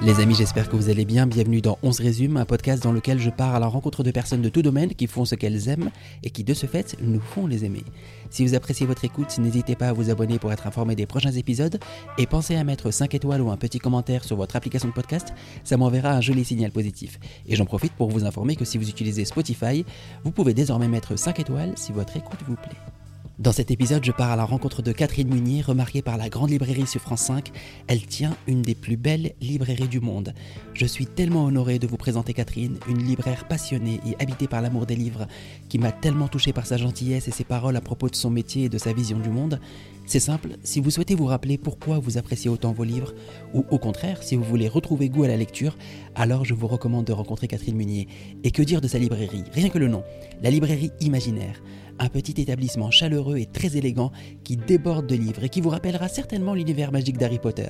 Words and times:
Les 0.00 0.20
amis, 0.20 0.36
j'espère 0.36 0.68
que 0.68 0.76
vous 0.76 0.90
allez 0.90 1.04
bien. 1.04 1.26
Bienvenue 1.26 1.60
dans 1.60 1.76
11 1.82 1.98
résume, 1.98 2.36
un 2.36 2.44
podcast 2.44 2.80
dans 2.80 2.92
lequel 2.92 3.18
je 3.18 3.30
pars 3.30 3.56
à 3.56 3.58
la 3.58 3.66
rencontre 3.66 4.04
de 4.04 4.12
personnes 4.12 4.42
de 4.42 4.48
tout 4.48 4.62
domaine 4.62 4.94
qui 4.94 5.08
font 5.08 5.24
ce 5.24 5.34
qu'elles 5.34 5.68
aiment 5.68 5.90
et 6.22 6.30
qui 6.30 6.44
de 6.44 6.54
ce 6.54 6.66
fait 6.66 6.96
nous 7.02 7.20
font 7.20 7.48
les 7.48 7.64
aimer. 7.64 7.82
Si 8.30 8.46
vous 8.46 8.54
appréciez 8.54 8.86
votre 8.86 9.04
écoute, 9.04 9.36
n'hésitez 9.38 9.74
pas 9.74 9.88
à 9.88 9.92
vous 9.92 10.08
abonner 10.08 10.38
pour 10.38 10.52
être 10.52 10.68
informé 10.68 10.94
des 10.94 11.06
prochains 11.06 11.32
épisodes 11.32 11.80
et 12.16 12.26
pensez 12.26 12.54
à 12.54 12.62
mettre 12.62 12.92
5 12.92 13.12
étoiles 13.12 13.40
ou 13.40 13.50
un 13.50 13.56
petit 13.56 13.80
commentaire 13.80 14.22
sur 14.22 14.36
votre 14.36 14.54
application 14.54 14.88
de 14.88 14.94
podcast, 14.94 15.34
ça 15.64 15.76
m'enverra 15.76 16.12
un 16.12 16.20
joli 16.20 16.44
signal 16.44 16.70
positif. 16.70 17.18
Et 17.46 17.56
j'en 17.56 17.66
profite 17.66 17.92
pour 17.94 18.08
vous 18.08 18.24
informer 18.24 18.54
que 18.54 18.64
si 18.64 18.78
vous 18.78 18.88
utilisez 18.88 19.24
Spotify, 19.24 19.84
vous 20.22 20.30
pouvez 20.30 20.54
désormais 20.54 20.88
mettre 20.88 21.18
5 21.18 21.40
étoiles 21.40 21.72
si 21.74 21.90
votre 21.90 22.16
écoute 22.16 22.38
vous 22.46 22.56
plaît. 22.56 22.97
Dans 23.38 23.52
cet 23.52 23.70
épisode, 23.70 24.04
je 24.04 24.10
pars 24.10 24.32
à 24.32 24.36
la 24.36 24.44
rencontre 24.44 24.82
de 24.82 24.90
Catherine 24.90 25.32
Munier, 25.32 25.62
remarquée 25.62 26.02
par 26.02 26.16
la 26.16 26.28
grande 26.28 26.50
librairie 26.50 26.88
sur 26.88 27.00
France 27.00 27.20
5. 27.20 27.52
Elle 27.86 28.04
tient 28.04 28.36
une 28.48 28.62
des 28.62 28.74
plus 28.74 28.96
belles 28.96 29.34
librairies 29.40 29.86
du 29.86 30.00
monde. 30.00 30.34
Je 30.74 30.84
suis 30.84 31.06
tellement 31.06 31.44
honoré 31.44 31.78
de 31.78 31.86
vous 31.86 31.96
présenter 31.96 32.34
Catherine, 32.34 32.78
une 32.88 32.98
libraire 32.98 33.46
passionnée 33.46 34.00
et 34.04 34.20
habitée 34.20 34.48
par 34.48 34.60
l'amour 34.60 34.86
des 34.86 34.96
livres, 34.96 35.28
qui 35.68 35.78
m'a 35.78 35.92
tellement 35.92 36.26
touché 36.26 36.52
par 36.52 36.66
sa 36.66 36.78
gentillesse 36.78 37.28
et 37.28 37.30
ses 37.30 37.44
paroles 37.44 37.76
à 37.76 37.80
propos 37.80 38.08
de 38.08 38.16
son 38.16 38.30
métier 38.30 38.64
et 38.64 38.68
de 38.68 38.78
sa 38.78 38.92
vision 38.92 39.20
du 39.20 39.28
monde. 39.28 39.60
C'est 40.08 40.20
simple, 40.20 40.56
si 40.62 40.80
vous 40.80 40.90
souhaitez 40.90 41.14
vous 41.14 41.26
rappeler 41.26 41.58
pourquoi 41.58 41.98
vous 41.98 42.16
appréciez 42.16 42.48
autant 42.48 42.72
vos 42.72 42.84
livres, 42.84 43.12
ou 43.52 43.66
au 43.70 43.76
contraire, 43.76 44.22
si 44.22 44.36
vous 44.36 44.42
voulez 44.42 44.66
retrouver 44.66 45.10
goût 45.10 45.24
à 45.24 45.28
la 45.28 45.36
lecture, 45.36 45.76
alors 46.14 46.46
je 46.46 46.54
vous 46.54 46.66
recommande 46.66 47.04
de 47.04 47.12
rencontrer 47.12 47.46
Catherine 47.46 47.76
Munier. 47.76 48.08
Et 48.42 48.50
que 48.50 48.62
dire 48.62 48.80
de 48.80 48.88
sa 48.88 48.98
librairie? 48.98 49.44
Rien 49.52 49.68
que 49.68 49.76
le 49.76 49.86
nom, 49.86 50.04
la 50.40 50.48
librairie 50.48 50.92
imaginaire 51.00 51.62
un 51.98 52.08
petit 52.08 52.40
établissement 52.40 52.90
chaleureux 52.90 53.36
et 53.38 53.46
très 53.46 53.76
élégant 53.76 54.12
qui 54.44 54.56
déborde 54.56 55.06
de 55.06 55.16
livres 55.16 55.44
et 55.44 55.48
qui 55.48 55.60
vous 55.60 55.68
rappellera 55.68 56.08
certainement 56.08 56.54
l'univers 56.54 56.92
magique 56.92 57.18
d'Harry 57.18 57.38
Potter. 57.38 57.68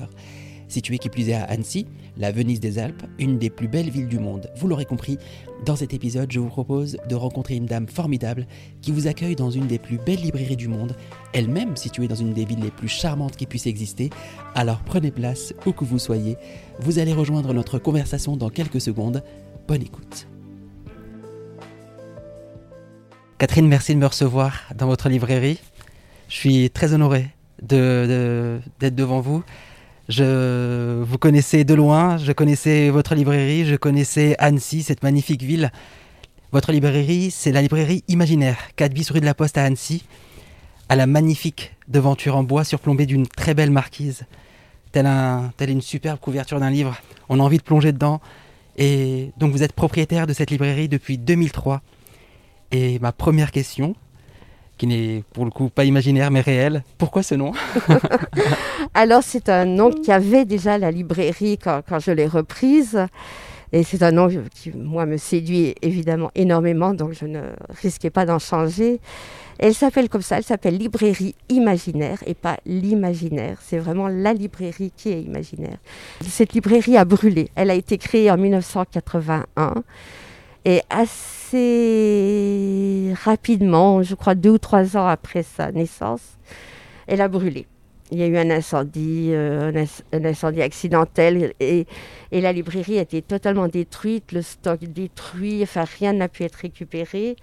Situé 0.68 0.98
qui 0.98 1.08
plus 1.08 1.30
est 1.30 1.34
à 1.34 1.44
Annecy, 1.44 1.86
la 2.16 2.30
Venise 2.30 2.60
des 2.60 2.78
Alpes, 2.78 3.02
une 3.18 3.38
des 3.38 3.50
plus 3.50 3.68
belles 3.68 3.90
villes 3.90 4.08
du 4.08 4.18
monde. 4.18 4.50
Vous 4.56 4.68
l'aurez 4.68 4.84
compris, 4.84 5.18
dans 5.64 5.76
cet 5.76 5.94
épisode, 5.94 6.30
je 6.30 6.38
vous 6.38 6.48
propose 6.48 6.98
de 7.08 7.14
rencontrer 7.14 7.56
une 7.56 7.66
dame 7.66 7.88
formidable 7.88 8.46
qui 8.80 8.92
vous 8.92 9.06
accueille 9.06 9.34
dans 9.34 9.50
une 9.50 9.66
des 9.66 9.78
plus 9.78 9.98
belles 9.98 10.20
librairies 10.20 10.56
du 10.56 10.68
monde, 10.68 10.94
elle-même 11.32 11.76
située 11.76 12.06
dans 12.06 12.14
une 12.14 12.32
des 12.32 12.44
villes 12.44 12.62
les 12.62 12.70
plus 12.70 12.88
charmantes 12.88 13.36
qui 13.36 13.46
puissent 13.46 13.66
exister. 13.66 14.10
Alors 14.54 14.80
prenez 14.84 15.10
place 15.10 15.54
où 15.66 15.72
que 15.72 15.84
vous 15.84 15.98
soyez, 15.98 16.36
vous 16.80 16.98
allez 16.98 17.12
rejoindre 17.12 17.52
notre 17.54 17.78
conversation 17.78 18.36
dans 18.36 18.50
quelques 18.50 18.80
secondes. 18.80 19.22
Bonne 19.66 19.82
écoute. 19.82 20.28
Catherine, 23.38 23.68
merci 23.68 23.94
de 23.94 24.00
me 24.00 24.06
recevoir 24.06 24.64
dans 24.76 24.86
votre 24.86 25.08
librairie. 25.08 25.60
Je 26.28 26.34
suis 26.34 26.70
très 26.70 26.92
honoré 26.92 27.28
d'être 27.62 27.78
de, 28.80 28.88
devant 28.88 29.20
vous. 29.20 29.44
Je 30.08 31.02
vous 31.02 31.18
connaissais 31.18 31.64
de 31.64 31.74
loin, 31.74 32.16
je 32.16 32.32
connaissais 32.32 32.88
votre 32.88 33.14
librairie, 33.14 33.66
je 33.66 33.76
connaissais 33.76 34.36
Annecy, 34.38 34.82
cette 34.82 35.02
magnifique 35.02 35.42
ville. 35.42 35.70
Votre 36.50 36.72
librairie, 36.72 37.30
c'est 37.30 37.52
la 37.52 37.60
librairie 37.60 38.04
imaginaire, 38.08 38.56
4 38.76 38.94
bis 38.94 39.10
rue 39.10 39.20
de 39.20 39.26
la 39.26 39.34
Poste 39.34 39.58
à 39.58 39.64
Annecy, 39.64 40.04
à 40.88 40.96
la 40.96 41.06
magnifique 41.06 41.76
devanture 41.88 42.36
en 42.36 42.42
bois 42.42 42.64
surplombée 42.64 43.04
d'une 43.04 43.26
très 43.26 43.52
belle 43.52 43.70
marquise. 43.70 44.22
Telle, 44.92 45.04
un, 45.04 45.52
telle 45.58 45.68
une 45.68 45.82
superbe 45.82 46.18
couverture 46.18 46.58
d'un 46.58 46.70
livre. 46.70 46.96
On 47.28 47.38
a 47.38 47.42
envie 47.42 47.58
de 47.58 47.62
plonger 47.62 47.92
dedans. 47.92 48.22
Et 48.78 49.32
donc 49.36 49.52
vous 49.52 49.62
êtes 49.62 49.74
propriétaire 49.74 50.26
de 50.26 50.32
cette 50.32 50.50
librairie 50.50 50.88
depuis 50.88 51.18
2003. 51.18 51.82
Et 52.70 52.98
ma 53.00 53.12
première 53.12 53.50
question, 53.50 53.94
qui 54.78 54.86
n'est 54.86 55.24
pour 55.32 55.44
le 55.44 55.50
coup 55.50 55.68
pas 55.68 55.84
imaginaire 55.84 56.30
mais 56.30 56.40
réelle, 56.40 56.82
pourquoi 56.96 57.22
ce 57.22 57.34
nom? 57.34 57.52
Alors 58.94 59.22
c'est 59.22 59.48
un 59.48 59.64
nom 59.64 59.90
qui 59.90 60.10
avait 60.12 60.44
déjà 60.44 60.78
la 60.78 60.90
librairie 60.90 61.58
quand 61.58 61.98
je 61.98 62.12
l'ai 62.12 62.26
reprise. 62.26 62.98
Et 63.72 63.82
c'est 63.82 64.02
un 64.02 64.12
nom 64.12 64.28
qui, 64.54 64.70
moi, 64.70 65.04
me 65.04 65.18
séduit 65.18 65.74
évidemment 65.82 66.30
énormément, 66.34 66.94
donc 66.94 67.12
je 67.12 67.26
ne 67.26 67.40
risquais 67.82 68.08
pas 68.08 68.24
d'en 68.24 68.38
changer. 68.38 68.98
Elle 69.58 69.74
s'appelle 69.74 70.08
comme 70.08 70.22
ça, 70.22 70.38
elle 70.38 70.44
s'appelle 70.44 70.78
Librairie 70.78 71.34
Imaginaire 71.48 72.22
et 72.26 72.34
pas 72.34 72.58
l'imaginaire. 72.64 73.58
C'est 73.60 73.78
vraiment 73.78 74.08
la 74.08 74.32
librairie 74.32 74.92
qui 74.96 75.10
est 75.10 75.20
imaginaire. 75.20 75.76
Cette 76.22 76.52
librairie 76.52 76.96
a 76.96 77.04
brûlé. 77.04 77.50
Elle 77.56 77.70
a 77.70 77.74
été 77.74 77.98
créée 77.98 78.30
en 78.30 78.38
1981 78.38 79.74
et 80.64 80.82
assez 80.90 81.38
rapidement, 83.22 84.02
je 84.02 84.14
crois 84.14 84.34
deux 84.34 84.50
ou 84.50 84.58
trois 84.58 84.96
ans 84.96 85.06
après 85.06 85.42
sa 85.42 85.72
naissance, 85.72 86.36
elle 87.06 87.20
a 87.20 87.28
brûlé. 87.28 87.66
Il 88.10 88.18
y 88.18 88.22
a 88.22 88.26
eu 88.26 88.38
un 88.38 88.50
incendie, 88.50 89.28
euh, 89.32 89.84
un, 90.12 90.24
incendie 90.24 90.62
accidentel 90.62 91.52
et, 91.60 91.86
la 92.32 92.52
librairie 92.52 92.98
a 92.98 93.02
été 93.02 93.20
totalement 93.20 93.68
détruite, 93.68 94.32
le 94.32 94.40
stock 94.42 94.80
détruit, 94.80 95.62
enfin 95.62 95.84
rien 95.84 96.14
n'a 96.14 96.28
pu 96.28 96.44
être 96.44 96.56
récupéré. 96.56 97.36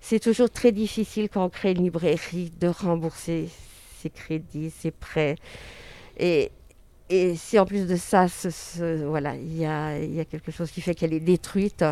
C'est 0.00 0.20
toujours 0.20 0.50
très 0.50 0.72
difficile 0.72 1.28
quand 1.28 1.44
on 1.44 1.48
crée 1.48 1.72
une 1.72 1.84
librairie 1.84 2.52
de 2.60 2.68
rembourser 2.68 3.48
ses 4.00 4.10
crédits, 4.10 4.70
ses 4.70 4.90
prêts. 4.90 5.36
Et 7.08 7.36
si 7.36 7.58
en 7.58 7.66
plus 7.66 7.86
de 7.86 7.96
ça, 7.96 8.26
voilà, 9.04 9.36
il 9.36 9.56
y 9.56 9.64
a, 9.64 10.24
quelque 10.24 10.50
chose 10.50 10.70
qui 10.70 10.80
fait 10.80 10.94
qu'elle 10.94 11.12
est 11.12 11.20
détruite, 11.20 11.84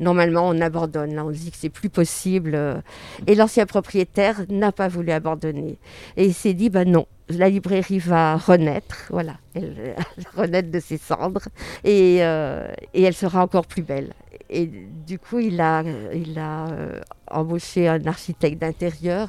normalement 0.00 0.48
on 0.48 0.60
abandonne. 0.60 1.14
Là, 1.14 1.24
on 1.24 1.30
dit 1.30 1.50
que 1.50 1.56
c'est 1.56 1.70
plus 1.70 1.88
possible. 1.88 2.82
Et 3.26 3.34
l'ancien 3.34 3.66
propriétaire 3.66 4.44
n'a 4.48 4.72
pas 4.72 4.88
voulu 4.88 5.12
abandonner. 5.12 5.78
Et 6.16 6.26
il 6.26 6.34
s'est 6.34 6.54
dit, 6.54 6.68
ben 6.68 6.90
non, 6.90 7.06
la 7.28 7.48
librairie 7.48 8.00
va 8.00 8.36
renaître, 8.36 9.06
voilà, 9.10 9.36
elle, 9.54 9.96
renaître 10.36 10.70
de 10.70 10.80
ses 10.80 10.98
cendres, 10.98 11.48
et, 11.84 12.18
euh, 12.20 12.68
et, 12.94 13.02
elle 13.02 13.14
sera 13.14 13.42
encore 13.42 13.66
plus 13.66 13.82
belle. 13.82 14.12
Et 14.48 14.66
du 15.06 15.18
coup, 15.18 15.38
il 15.40 15.60
a, 15.60 15.82
il 16.14 16.38
a 16.38 16.68
euh, 16.68 17.00
embauché 17.28 17.88
un 17.88 18.04
architecte 18.06 18.60
d'intérieur 18.60 19.28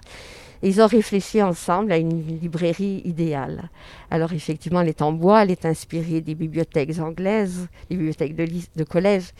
ils 0.64 0.82
ont 0.82 0.88
réfléchi 0.88 1.42
ensemble 1.42 1.92
à 1.92 1.98
une 1.98 2.40
librairie 2.40 3.02
idéale. 3.06 3.70
Alors 4.10 4.34
effectivement, 4.34 4.82
elle 4.82 4.90
est 4.90 5.02
en 5.02 5.12
bois, 5.12 5.44
elle 5.44 5.52
est 5.52 5.66
inspirée 5.66 6.22
des 6.22 6.36
bibliothèques 6.36 7.00
anglaises, 7.00 7.68
des 7.90 7.96
bibliothèques 7.96 8.36
de, 8.36 8.48
de 8.76 8.84
collège. 8.84 9.34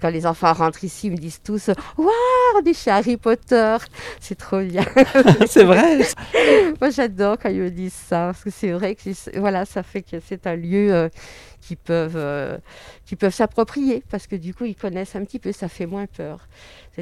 Quand 0.00 0.10
les 0.10 0.26
enfants 0.26 0.52
rentrent 0.52 0.84
ici, 0.84 1.06
ils 1.06 1.12
me 1.12 1.16
disent 1.16 1.40
tous 1.42 1.70
Waouh, 1.96 2.10
on 2.54 2.64
est 2.64 2.74
chez 2.74 2.90
Harry 2.90 3.16
Potter 3.16 3.76
C'est 4.20 4.36
trop 4.36 4.60
bien. 4.60 4.84
c'est 5.46 5.64
vrai 5.64 5.98
Moi, 6.80 6.90
j'adore 6.90 7.38
quand 7.38 7.48
ils 7.48 7.62
me 7.62 7.70
disent 7.70 7.94
ça, 7.94 8.26
parce 8.32 8.44
que 8.44 8.50
c'est 8.50 8.72
vrai 8.72 8.94
que 8.94 9.38
voilà, 9.38 9.64
ça 9.64 9.82
fait 9.82 10.02
que 10.02 10.20
c'est 10.20 10.46
un 10.46 10.56
lieu 10.56 10.92
euh, 10.92 11.08
qui 11.62 11.76
peuvent, 11.76 12.16
euh, 12.16 12.58
qui 13.06 13.16
peuvent 13.16 13.34
s'approprier, 13.34 14.02
parce 14.10 14.26
que 14.26 14.36
du 14.36 14.54
coup, 14.54 14.66
ils 14.66 14.76
connaissent 14.76 15.16
un 15.16 15.24
petit 15.24 15.38
peu, 15.38 15.52
ça 15.52 15.68
fait 15.68 15.86
moins 15.86 16.06
peur. 16.06 16.46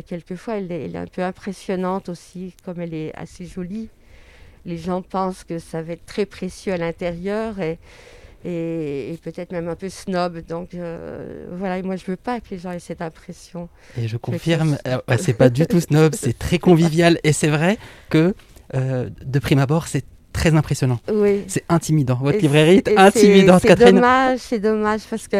Quelquefois, 0.06 0.56
elle 0.56 0.70
est, 0.70 0.84
elle 0.84 0.96
est 0.96 0.98
un 0.98 1.06
peu 1.06 1.22
impressionnante 1.22 2.08
aussi, 2.08 2.54
comme 2.64 2.80
elle 2.80 2.94
est 2.94 3.14
assez 3.16 3.44
jolie. 3.44 3.88
Les 4.66 4.78
gens 4.78 5.02
pensent 5.02 5.44
que 5.44 5.58
ça 5.58 5.82
va 5.82 5.92
être 5.92 6.06
très 6.06 6.26
précieux 6.26 6.72
à 6.72 6.76
l'intérieur 6.76 7.60
et 7.60 7.78
et, 8.44 9.18
peut-être 9.22 9.52
même 9.52 9.68
un 9.68 9.74
peu 9.74 9.88
snob. 9.88 10.40
Donc 10.46 10.74
euh, 10.74 11.46
voilà, 11.52 11.82
moi 11.82 11.96
je 11.96 12.04
veux 12.06 12.16
pas 12.16 12.40
que 12.40 12.46
les 12.50 12.58
gens 12.58 12.72
aient 12.72 12.78
cette 12.78 13.02
impression. 13.02 13.68
Et 13.96 14.08
je 14.08 14.16
confirme, 14.16 14.78
euh, 14.86 14.98
c'est 15.18 15.34
pas 15.34 15.48
du 15.48 15.66
tout 15.66 15.80
snob, 15.80 16.14
c'est 16.18 16.38
très 16.38 16.58
convivial. 16.58 17.18
Et 17.24 17.32
c'est 17.32 17.48
vrai 17.48 17.78
que 18.10 18.34
euh, 18.74 19.08
de 19.24 19.38
prime 19.38 19.58
abord, 19.58 19.88
c'est 19.88 20.04
très 20.32 20.54
impressionnant. 20.54 21.00
Oui. 21.10 21.44
C'est 21.46 21.64
intimidant. 21.68 22.18
Votre 22.20 22.38
librairie 22.38 22.78
est 22.78 22.98
intimidante, 22.98 23.62
Catherine. 23.62 23.88
C'est 23.88 23.94
dommage, 23.94 24.38
c'est 24.38 24.58
dommage 24.58 25.00
parce 25.08 25.28
que. 25.28 25.36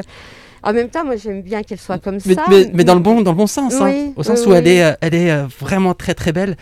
En 0.67 0.73
même 0.73 0.89
temps, 0.89 1.05
moi 1.05 1.17
j'aime 1.17 1.43
bien 1.43 1.63
qu'elle 1.63 1.79
soit 1.79 1.99
comme 1.99 2.19
ça. 2.21 2.43
Mais, 2.49 2.71
mais, 2.73 2.85
dans, 2.85 2.95
le 2.95 3.01
bon, 3.01 3.21
dans 3.21 3.33
le 3.33 3.37
bon 3.37 3.47
sens, 3.47 3.75
hein. 3.75 4.13
au 4.17 4.23
sens 4.23 4.47
où 4.47 4.55
elle 4.55 4.67
est, 4.67 4.97
elle 5.03 5.15
est 5.15 5.43
vraiment 5.61 5.93
très 5.93 6.15
très 6.15 6.33
belle 6.33 6.57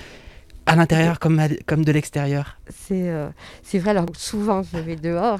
à 0.66 0.74
l'intérieur 0.74 1.20
comme, 1.20 1.40
comme 1.66 1.84
de 1.84 1.92
l'extérieur. 1.92 2.58
C'est 2.68 3.12
c'est 3.62 3.78
vrai, 3.78 3.92
alors 3.92 4.06
souvent 4.14 4.64
je 4.64 4.76
vais 4.80 4.96
dehors 4.96 5.38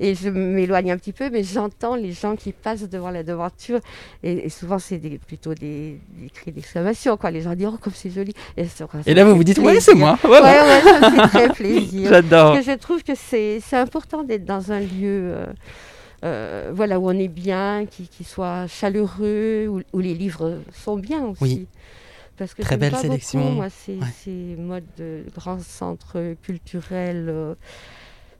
et 0.00 0.14
je 0.14 0.28
m'éloigne 0.28 0.92
un 0.92 0.96
petit 0.96 1.12
peu, 1.12 1.30
mais 1.30 1.42
j'entends 1.42 1.94
les 1.94 2.12
gens 2.12 2.36
qui 2.36 2.52
passent 2.52 2.88
devant 2.88 3.10
la 3.10 3.22
devanture. 3.22 3.80
Et, 4.22 4.48
souvent, 4.48 4.78
c'est 4.78 4.98
plutôt 5.26 5.54
des, 5.54 5.98
cris 6.32 6.52
d'exclamation. 6.52 7.16
Quoi. 7.16 7.30
Les 7.30 7.42
gens 7.42 7.54
disent 7.54 7.68
Oh, 7.72 7.78
comme 7.80 7.92
c'est 7.94 8.10
joli. 8.10 8.34
Et, 8.56 9.14
là, 9.14 9.24
vous 9.24 9.36
vous 9.36 9.44
dites 9.44 9.58
Oui, 9.58 9.80
c'est 9.80 9.94
moi. 9.94 10.18
Ouais, 10.24 10.40
ouais, 10.40 10.80
ça 10.82 11.10
me 11.10 11.16
fait 11.16 11.28
très 11.28 11.48
plaisir. 11.54 12.10
J'adore. 12.10 12.54
Parce 12.54 12.66
que 12.66 12.72
je 12.72 12.76
trouve 12.76 13.02
que 13.02 13.12
c'est 13.14 13.60
important 13.72 14.22
d'être 14.22 14.44
dans 14.44 14.72
un 14.72 14.80
lieu. 14.80 15.34
Euh, 15.34 15.46
euh, 16.24 16.72
voilà, 16.74 16.98
où 16.98 17.08
on 17.08 17.18
est 17.18 17.28
bien, 17.28 17.84
qui, 17.84 18.08
qui 18.08 18.24
soit 18.24 18.66
chaleureux, 18.66 19.66
où, 19.68 19.82
où, 19.92 20.00
les 20.00 20.14
livres 20.14 20.58
sont 20.72 20.96
bien 20.96 21.22
aussi. 21.26 21.42
Oui. 21.42 21.66
Parce 22.36 22.54
que 22.54 22.62
Très 22.62 22.76
belle 22.76 22.96
sélection. 22.96 23.40
Beaucoup, 23.40 23.54
moi, 23.54 23.68
ces, 23.68 23.98
ces, 24.24 24.56
modes 24.58 24.84
de 24.96 25.24
grands 25.36 25.60
centres 25.60 26.34
culturels. 26.42 27.26
Euh, 27.28 27.54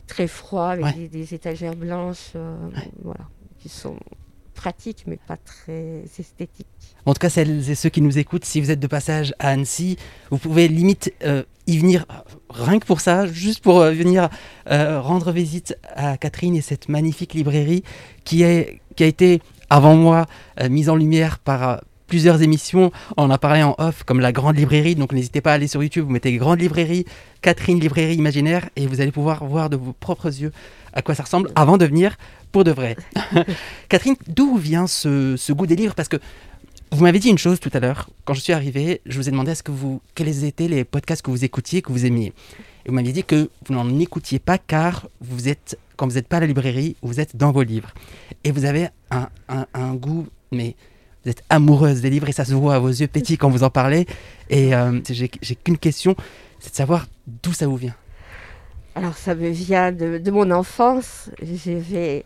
très 0.07 0.27
froid 0.27 0.69
avec 0.69 1.11
des, 1.11 1.35
étagères 1.35 1.77
blanches, 1.77 2.33
euh, 2.37 2.57
voilà, 3.03 3.27
qui 3.59 3.69
sont 3.69 3.97
pratique, 4.55 5.05
mais 5.07 5.19
pas 5.27 5.37
très 5.37 6.05
esthétique. 6.19 6.67
En 7.07 7.13
tout 7.13 7.19
cas, 7.19 7.29
celles 7.29 7.69
et 7.69 7.75
ceux 7.75 7.89
qui 7.89 8.01
nous 8.01 8.19
écoutent, 8.19 8.45
si 8.45 8.61
vous 8.61 8.71
êtes 8.71 8.79
de 8.79 8.87
passage 8.87 9.35
à 9.41 9.49
Annecy, 9.49 9.97
vous 10.31 10.39
pouvez 10.39 10.69
limite 10.69 11.13
euh, 11.25 11.43
y 11.67 11.77
venir 11.79 12.07
rien 12.51 12.79
que 12.79 12.87
pour 12.87 13.01
ça, 13.01 13.27
juste 13.27 13.63
pour 13.63 13.81
euh, 13.81 13.91
venir 13.91 14.29
rendre 14.67 15.33
visite 15.33 15.77
à 15.95 16.17
Catherine 16.17 16.55
et 16.55 16.61
cette 16.61 16.89
magnifique 16.89 17.35
librairie 17.35 17.83
qui, 18.25 18.43
est, 18.43 18.81
qui 18.95 19.03
a 19.03 19.07
été, 19.07 19.43
avant 19.71 19.97
moi, 19.97 20.27
mise 20.71 20.89
en 20.89 20.97
lumière 20.97 21.41
par 21.41 21.81
plusieurs 22.07 22.43
émissions. 22.43 22.93
On 23.17 23.31
en 23.31 23.39
parlé 23.39 23.63
en 23.63 23.75
off, 23.79 24.03
comme 24.05 24.21
la 24.21 24.33
Grande 24.33 24.57
Librairie. 24.57 24.95
Donc 24.95 25.13
n'hésitez 25.13 25.41
pas 25.41 25.53
à 25.53 25.55
aller 25.55 25.69
sur 25.69 25.83
YouTube, 25.83 26.05
vous 26.05 26.13
mettez 26.13 26.33
Grande 26.37 26.61
Librairie, 26.61 27.05
Catherine 27.43 27.81
Librairie 27.81 28.17
Imaginaire, 28.17 28.69
et 28.77 28.87
vous 28.87 29.01
allez 29.01 29.13
pouvoir 29.13 29.45
voir 29.45 29.71
de 29.71 29.77
vos 29.77 29.93
propres 29.93 30.29
yeux 30.41 30.53
à 30.95 31.03
quoi 31.03 31.15
ça 31.15 31.25
ressemble 31.25 31.51
avant 31.55 31.77
de 31.77 31.85
venir 31.85 32.17
pour 32.53 32.65
de 32.65 32.71
vrai. 32.71 32.97
Catherine, 33.89 34.15
d'où 34.29 34.57
vient 34.57 34.87
ce, 34.87 35.53
goût 35.53 35.67
des 35.67 35.77
livres? 35.77 35.95
Parce 35.95 36.09
que 36.09 36.19
vous 36.93 37.03
m'avez 37.03 37.19
dit 37.19 37.29
une 37.29 37.39
chose 37.39 37.59
tout 37.59 37.71
à 37.73 37.81
l'heure. 37.81 38.09
Quand 38.25 38.35
je 38.35 38.41
suis 38.41 38.53
arrivé, 38.53 39.01
je 39.05 39.19
vous 39.19 39.29
ai 39.29 39.33
demandé 39.33 39.55
ce 39.57 39.65
que 39.65 39.73
vous, 39.73 40.01
quels 40.15 40.45
étaient 40.45 40.69
les 40.69 40.85
podcasts 40.85 41.23
que 41.23 41.31
vous 41.33 41.45
écoutiez, 41.45 41.83
que 41.83 41.91
vous 41.91 42.07
aimiez. 42.07 42.33
Et 42.85 42.91
vous 42.91 42.95
m'aviez 42.95 43.13
dit 43.13 43.25
que 43.25 43.51
vous 43.67 43.75
n'en 43.75 43.99
écoutiez 43.99 44.39
pas 44.39 44.59
car 44.59 45.09
vous 45.21 45.49
êtes, 45.49 45.79
quand 45.97 46.07
vous 46.07 46.15
n'êtes 46.15 46.29
pas 46.29 46.37
à 46.37 46.41
la 46.41 46.47
librairie, 46.47 46.95
vous 47.03 47.19
êtes 47.19 47.37
dans 47.37 47.51
vos 47.51 47.63
livres. 47.63 47.93
Et 48.45 48.53
vous 48.53 48.65
avez 48.65 48.89
un, 49.11 49.95
goût, 49.95 50.29
mais 50.53 50.77
vous 51.25 51.31
êtes 51.31 51.43
amoureuse 51.49 52.03
des 52.03 52.11
livres 52.11 52.29
et 52.29 52.33
ça 52.33 52.45
se 52.45 52.53
voit 52.53 52.75
à 52.75 52.79
vos 52.79 52.89
yeux 52.89 53.07
petits 53.07 53.39
quand 53.39 53.49
vous 53.49 53.63
en 53.63 53.71
parlez. 53.71 54.07
Et 54.51 54.75
euh, 54.75 55.01
j'ai 55.09 55.29
qu'une 55.29 55.79
question, 55.79 56.15
c'est 56.61 56.71
de 56.71 56.77
savoir 56.77 57.07
d'où 57.27 57.53
ça 57.53 57.67
vous 57.67 57.77
vient. 57.77 57.95
Alors 58.95 59.17
ça 59.17 59.35
me 59.35 59.49
vient 59.49 59.91
de, 59.91 60.31
mon 60.31 60.51
enfance. 60.51 61.31
J'avais 61.43 62.25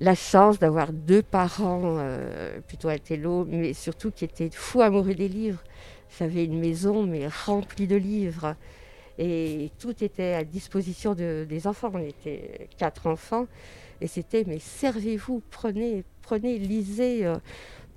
la 0.00 0.14
chance 0.14 0.58
d'avoir 0.58 0.92
deux 0.92 1.22
parents 1.22 1.96
euh, 1.98 2.60
plutôt 2.68 2.88
intello, 2.88 3.46
mais 3.48 3.72
surtout 3.72 4.10
qui 4.10 4.24
étaient 4.24 4.50
fous 4.52 4.82
amoureux 4.82 5.14
des 5.14 5.28
livres. 5.28 5.62
J'avais 6.18 6.44
une 6.44 6.58
maison 6.58 7.04
mais 7.04 7.26
remplie 7.46 7.86
de 7.86 7.96
livres 7.96 8.54
et 9.18 9.72
tout 9.80 10.04
était 10.04 10.34
à 10.34 10.44
disposition 10.44 11.14
des 11.14 11.66
enfants. 11.66 11.90
On 11.94 11.98
était 11.98 12.68
quatre 12.76 13.06
enfants 13.06 13.46
et 14.00 14.06
c'était 14.06 14.44
mais 14.46 14.58
servez-vous, 14.58 15.42
prenez, 15.50 16.04
prenez, 16.22 16.58
lisez. 16.58 17.26
Euh, 17.26 17.36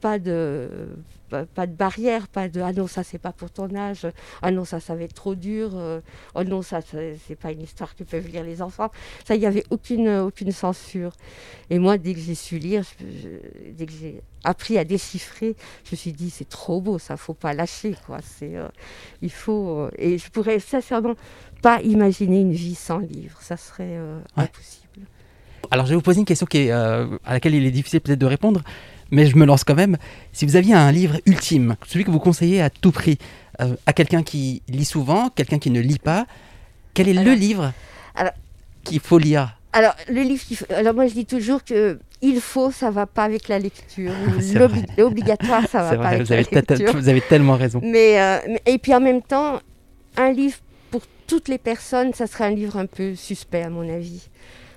pas 0.01 0.19
de, 0.19 0.89
pas 1.29 1.67
de 1.67 1.73
barrière, 1.73 2.27
pas 2.27 2.49
de 2.49 2.59
ah 2.61 2.73
non, 2.73 2.87
ça 2.87 3.03
c'est 3.03 3.17
pas 3.17 3.31
pour 3.31 3.51
ton 3.51 3.73
âge, 3.75 4.07
ah 4.41 4.51
non, 4.51 4.65
ça 4.65 4.79
ça 4.79 4.95
va 4.95 5.03
être 5.03 5.13
trop 5.13 5.35
dur, 5.35 5.71
euh, 5.75 6.01
oh 6.35 6.43
non, 6.43 6.61
ça 6.61 6.79
c'est 6.81 7.35
pas 7.35 7.51
une 7.51 7.61
histoire 7.61 7.95
que 7.95 8.03
peuvent 8.03 8.27
lire 8.27 8.43
les 8.43 8.61
enfants. 8.61 8.91
Ça, 9.25 9.35
il 9.35 9.39
n'y 9.39 9.45
avait 9.45 9.63
aucune, 9.69 10.09
aucune 10.09 10.51
censure. 10.51 11.13
Et 11.69 11.79
moi, 11.79 11.97
dès 11.97 12.13
que 12.13 12.19
j'ai 12.19 12.35
su 12.35 12.57
lire, 12.57 12.83
dès 13.77 13.85
que 13.85 13.93
j'ai 13.93 14.21
appris 14.43 14.77
à 14.77 14.83
déchiffrer, 14.83 15.55
je 15.85 15.91
me 15.91 15.97
suis 15.97 16.13
dit 16.13 16.29
c'est 16.29 16.49
trop 16.49 16.81
beau, 16.81 16.99
ça 16.99 17.15
faut 17.15 17.33
pas 17.33 17.53
lâcher 17.53 17.95
quoi. 18.05 18.17
C'est, 18.21 18.55
euh, 18.55 18.67
il 19.21 19.31
faut, 19.31 19.79
euh, 19.79 19.91
et 19.97 20.17
je 20.17 20.29
pourrais 20.29 20.59
sincèrement 20.59 21.15
pas 21.61 21.81
imaginer 21.81 22.41
une 22.41 22.53
vie 22.53 22.75
sans 22.75 22.97
livre, 22.97 23.37
ça 23.41 23.55
serait 23.55 23.99
impossible. 24.35 25.05
Alors 25.69 25.85
je 25.85 25.91
vais 25.91 25.95
vous 25.95 26.01
poser 26.01 26.19
une 26.19 26.25
question 26.25 26.47
qui 26.47 26.57
est, 26.57 26.71
à 26.71 27.07
laquelle 27.27 27.53
il 27.53 27.65
est 27.65 27.71
difficile 27.71 28.01
peut-être 28.01 28.19
de 28.19 28.25
répondre 28.25 28.63
mais 29.11 29.27
je 29.27 29.35
me 29.35 29.45
lance 29.45 29.63
quand 29.63 29.75
même. 29.75 29.97
Si 30.33 30.45
vous 30.45 30.55
aviez 30.55 30.73
un 30.73 30.91
livre 30.91 31.19
ultime, 31.25 31.75
celui 31.87 32.03
que 32.03 32.11
vous 32.11 32.19
conseillez 32.19 32.61
à 32.61 32.69
tout 32.69 32.91
prix, 32.91 33.17
euh, 33.61 33.75
à 33.85 33.93
quelqu'un 33.93 34.23
qui 34.23 34.63
lit 34.67 34.85
souvent, 34.85 35.29
quelqu'un 35.29 35.59
qui 35.59 35.69
ne 35.69 35.81
lit 35.81 35.99
pas, 35.99 36.25
quel 36.93 37.07
est 37.07 37.13
le 37.13 37.33
livre 37.33 37.73
qu'il 38.83 38.99
faut 38.99 39.17
lire? 39.17 39.57
Alors, 39.73 39.95
le 40.09 40.21
livre 40.21 40.43
Alors, 40.75 40.93
moi, 40.93 41.07
je 41.07 41.13
dis 41.13 41.25
toujours 41.25 41.63
que 41.63 41.99
il 42.21 42.39
faut, 42.39 42.71
ça 42.71 42.91
va 42.91 43.07
pas 43.07 43.23
avec 43.23 43.47
la 43.47 43.57
lecture. 43.57 44.11
L'obligatoire, 44.97 45.67
ça 45.67 45.83
va 45.91 45.97
pas 45.97 46.07
avec 46.09 46.27
vous 46.27 46.33
la 46.33 46.41
lecture. 46.41 46.93
Vous 46.93 47.09
avez 47.09 47.21
tellement 47.21 47.55
raison. 47.55 47.79
Euh, 47.83 47.89
mais, 47.89 48.61
et 48.65 48.77
puis, 48.77 48.93
en 48.93 48.99
même 48.99 49.21
temps, 49.21 49.59
un 50.17 50.31
livre 50.31 50.57
pour 50.91 51.01
toutes 51.25 51.47
les 51.47 51.57
personnes, 51.57 52.13
ça 52.13 52.27
serait 52.27 52.45
un 52.45 52.51
livre 52.51 52.77
un 52.77 52.85
peu 52.85 53.15
suspect, 53.15 53.63
à 53.63 53.69
mon 53.69 53.87
avis. 53.89 54.27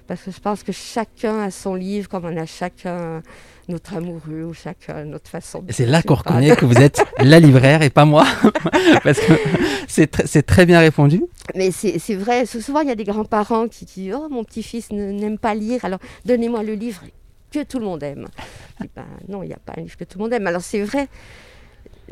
Parce 0.06 0.22
que 0.22 0.30
je 0.30 0.40
pense 0.40 0.62
que 0.62 0.72
chacun 0.72 1.40
a 1.40 1.50
son 1.50 1.74
livre, 1.74 2.08
comme 2.08 2.26
on 2.26 2.36
a 2.36 2.46
chacun 2.46 3.22
notre 3.68 3.94
amoureux 3.94 4.44
ou 4.44 4.52
chacun 4.52 5.04
notre 5.04 5.30
façon 5.30 5.62
de 5.62 5.72
C'est 5.72 5.86
là 5.86 6.02
qu'on 6.02 6.14
reconnaît 6.14 6.54
que 6.56 6.66
vous 6.66 6.76
êtes 6.76 7.02
la 7.18 7.40
libraire 7.40 7.82
et 7.82 7.90
pas 7.90 8.04
moi, 8.04 8.26
parce 9.02 9.18
que 9.18 9.32
c'est 9.88 10.42
très 10.42 10.66
bien 10.66 10.80
répondu. 10.80 11.24
Mais 11.54 11.70
c'est 11.70 12.16
vrai, 12.16 12.44
souvent 12.46 12.80
il 12.80 12.88
y 12.88 12.92
a 12.92 12.94
des 12.96 13.04
grands-parents 13.04 13.68
qui 13.68 13.86
disent 13.86 14.14
Oh, 14.14 14.28
mon 14.28 14.44
petit-fils 14.44 14.90
n'aime 14.90 15.38
pas 15.38 15.54
lire, 15.54 15.84
alors 15.84 16.00
donnez-moi 16.26 16.62
le 16.62 16.74
livre 16.74 17.02
que 17.50 17.62
tout 17.62 17.78
le 17.78 17.86
monde 17.86 18.02
aime. 18.02 18.26
ben, 18.94 19.06
non, 19.28 19.42
il 19.42 19.48
n'y 19.48 19.54
a 19.54 19.58
pas 19.64 19.74
un 19.78 19.82
livre 19.82 19.96
que 19.96 20.04
tout 20.04 20.18
le 20.18 20.24
monde 20.24 20.32
aime. 20.32 20.46
Alors 20.46 20.62
c'est 20.62 20.82
vrai, 20.82 21.08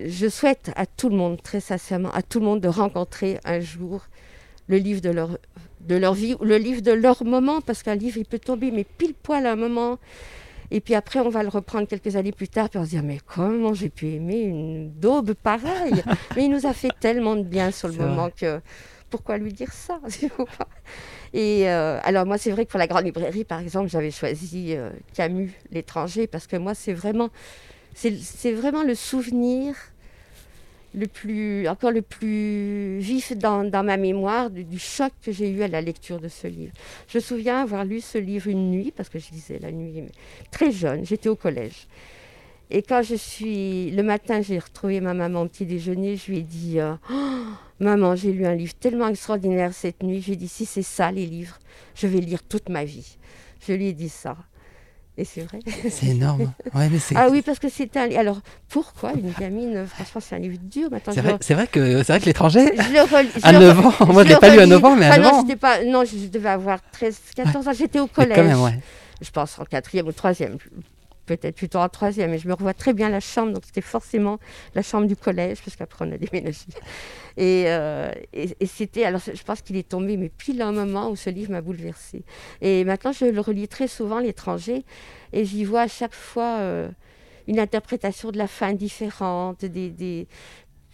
je 0.02 0.28
souhaite 0.28 0.70
à 0.76 0.86
tout 0.86 1.08
le 1.08 1.16
monde, 1.16 1.42
très 1.42 1.60
sincèrement, 1.60 2.10
à 2.12 2.22
tout 2.22 2.40
le 2.40 2.46
monde 2.46 2.60
de 2.60 2.68
rencontrer 2.68 3.38
un 3.44 3.60
jour 3.60 4.02
le 4.72 4.78
livre 4.78 5.02
de 5.02 5.10
leur, 5.10 5.38
de 5.80 5.96
leur 5.96 6.14
vie 6.14 6.34
ou 6.40 6.44
le 6.44 6.56
livre 6.56 6.80
de 6.80 6.92
leur 6.92 7.24
moment, 7.24 7.60
parce 7.60 7.82
qu'un 7.82 7.94
livre, 7.94 8.16
il 8.16 8.24
peut 8.24 8.38
tomber, 8.38 8.70
mais 8.70 8.84
pile 8.84 9.14
poil 9.14 9.46
à 9.46 9.52
un 9.52 9.56
moment. 9.56 9.98
Et 10.70 10.80
puis 10.80 10.94
après, 10.94 11.20
on 11.20 11.28
va 11.28 11.42
le 11.42 11.50
reprendre 11.50 11.86
quelques 11.86 12.16
années 12.16 12.32
plus 12.32 12.48
tard, 12.48 12.70
puis 12.70 12.78
on 12.78 12.84
se 12.84 12.90
dire, 12.90 13.02
mais 13.02 13.19
comment 13.26 13.74
j'ai 13.74 13.90
pu 13.90 14.08
aimer 14.08 14.40
une 14.40 14.90
daube 14.90 15.34
pareille? 15.34 16.02
Mais 16.36 16.46
il 16.46 16.50
nous 16.50 16.66
a 16.66 16.72
fait 16.72 16.88
tellement 16.98 17.36
de 17.36 17.42
bien 17.42 17.70
sur 17.70 17.88
le 17.88 17.94
moment 17.94 18.30
que 18.30 18.60
pourquoi 19.10 19.36
lui 19.36 19.52
dire 19.52 19.70
ça 19.70 20.00
Et 21.34 21.69
euh, 21.69 21.98
alors 22.02 22.24
moi, 22.24 22.38
c'est 22.38 22.50
vrai 22.50 22.64
que 22.64 22.70
pour 22.70 22.78
la 22.78 22.86
grande 22.86 23.04
librairie, 23.04 23.44
par 23.44 23.60
exemple, 23.60 23.90
j'avais 23.90 24.10
choisi 24.10 24.74
euh, 24.74 24.88
Camus, 25.12 25.52
l'étranger, 25.70 26.26
parce 26.26 26.46
que 26.46 26.56
moi, 26.56 26.74
c'est 26.74 26.94
vraiment, 26.94 27.28
c'est 27.94 28.52
vraiment 28.52 28.82
le 28.82 28.94
souvenir 28.94 29.74
le 30.94 31.06
plus, 31.06 31.68
encore 31.68 31.90
le 31.90 32.02
plus 32.02 32.98
vif 32.98 33.32
dans, 33.36 33.84
ma 33.84 33.96
mémoire 33.96 34.50
du, 34.50 34.78
choc 34.78 35.12
que 35.22 35.32
j'ai 35.32 35.50
eu 35.50 35.62
à 35.62 35.68
la 35.68 35.80
lecture 35.80 36.20
de 36.20 36.28
ce 36.28 36.46
livre. 36.46 36.72
Je 37.08 37.18
me 37.18 37.22
souviens 37.22 37.62
avoir 37.62 37.84
lu 37.84 38.00
ce 38.00 38.18
livre 38.18 38.48
une 38.48 38.70
nuit, 38.70 38.92
parce 38.94 39.08
que 39.08 39.18
je 39.18 39.30
lisais 39.30 39.58
la 39.58 39.72
nuit, 39.72 40.04
très 40.50 40.70
jeune, 40.70 41.04
j'étais 41.04 41.28
au 41.28 41.36
collège. 41.36 41.86
Et 42.70 42.82
quand 42.82 43.02
je 43.02 43.14
suis, 43.14 43.90
le 43.90 44.02
matin, 44.02 44.40
j'ai 44.40 44.58
retrouvé 44.58 45.00
ma 45.00 45.12
maman 45.12 45.42
au 45.42 45.46
petit 45.46 45.66
déjeuner, 45.66 46.16
je 46.16 46.30
lui 46.30 46.38
ai 46.38 46.42
dit, 46.42 46.80
euh, 46.80 46.94
oh, 47.10 47.44
maman, 47.80 48.16
j'ai 48.16 48.32
lu 48.32 48.46
un 48.46 48.54
livre 48.54 48.74
tellement 48.74 49.08
extraordinaire 49.08 49.74
cette 49.74 50.02
nuit, 50.02 50.22
j'ai 50.22 50.36
dit, 50.36 50.48
si 50.48 50.64
c'est 50.64 50.82
ça 50.82 51.12
les 51.12 51.26
livres, 51.26 51.58
je 51.94 52.06
vais 52.06 52.20
lire 52.20 52.42
toute 52.42 52.68
ma 52.68 52.84
vie. 52.84 53.18
Je 53.66 53.74
lui 53.74 53.88
ai 53.88 53.92
dit 53.92 54.08
ça. 54.08 54.36
Et 55.18 55.24
c'est 55.26 55.42
vrai. 55.42 55.58
C'est 55.90 56.06
énorme. 56.06 56.52
Ouais, 56.74 56.88
mais 56.88 56.98
ah 57.16 57.28
oui, 57.30 57.42
parce 57.42 57.58
que 57.58 57.68
c'est 57.68 57.96
un. 57.98 58.10
Alors, 58.16 58.40
pourquoi 58.70 59.12
une 59.12 59.30
gamine 59.38 59.86
Franchement, 59.86 60.22
c'est 60.22 60.36
un 60.36 60.38
livre 60.38 60.56
dur. 60.62 60.88
C'est 61.10 61.20
vrai, 61.20 61.36
vrai, 61.54 61.66
que, 61.66 62.02
vrai 62.02 62.20
que 62.20 62.24
l'étranger. 62.24 62.72
À 63.42 63.52
9 63.52 63.86
ans. 63.86 64.06
Moi, 64.06 64.22
je 64.22 64.28
ne 64.28 64.34
l'ai 64.34 64.40
pas 64.40 64.48
lu 64.48 64.60
à 64.60 64.66
9 64.66 64.84
ans, 64.84 64.96
mais 64.96 65.06
à 65.06 65.18
9 65.18 65.26
ans. 65.26 65.44
Non, 65.44 65.56
pas... 65.56 65.84
non, 65.84 66.04
je 66.04 66.28
devais 66.28 66.48
avoir 66.48 66.78
13, 66.92 67.19
14 67.36 67.69
ans. 67.69 67.72
J'étais 67.72 68.00
au 68.00 68.06
collège. 68.06 68.36
Quand 68.36 68.44
même, 68.44 68.62
ouais. 68.62 68.78
Je 69.20 69.31
pense 69.31 69.58
en 69.58 69.64
quatrième 69.64 70.06
ou 70.06 70.12
troisième 70.12 70.56
peut-être 71.26 71.56
plutôt 71.56 71.79
en 71.79 71.88
troisième. 71.88 72.32
Et 72.34 72.38
je 72.38 72.48
me 72.48 72.55
revois 72.55 72.74
très 72.74 72.93
bien 72.93 73.08
la 73.08 73.20
chambre, 73.20 73.52
donc 73.52 73.64
c'était 73.64 73.81
forcément 73.81 74.38
la 74.74 74.82
chambre 74.82 75.06
du 75.06 75.17
collège, 75.17 75.58
parce 75.64 75.76
qu'après 75.76 76.06
on 76.06 76.12
a 76.12 76.19
déménagé. 76.19 76.67
Et, 77.36 77.64
euh, 77.67 78.12
et, 78.32 78.67
c'était, 78.67 79.05
alors 79.05 79.20
je 79.20 79.43
pense 79.43 79.62
qu'il 79.62 79.76
est 79.76 79.88
tombé, 79.88 80.17
mais 80.17 80.29
pile 80.29 80.60
à 80.62 80.69
un 80.69 80.72
moment 80.72 81.10
où 81.10 81.17
ce 81.17 81.31
livre 81.31 81.52
m'a 81.52 81.60
bouleversée. 81.60 82.22
Et 82.60 82.84
maintenant, 82.84 83.12
je 83.12 83.24
le 83.24 83.41
relis 83.41 83.69
très 83.69 83.88
souvent, 83.88 84.19
L'étranger, 84.19 84.84
et 85.32 85.44
j'y 85.44 85.64
vois 85.64 85.82
à 85.82 85.88
chaque 85.88 86.14
fois 86.14 86.58
euh, 86.60 86.88
une 87.48 87.58
interprétation 87.58 88.31
de 88.31 88.38
la 88.38 88.46
fin 88.46 88.72
différente, 88.72 89.64
des, 89.64 89.91
des 89.91 90.29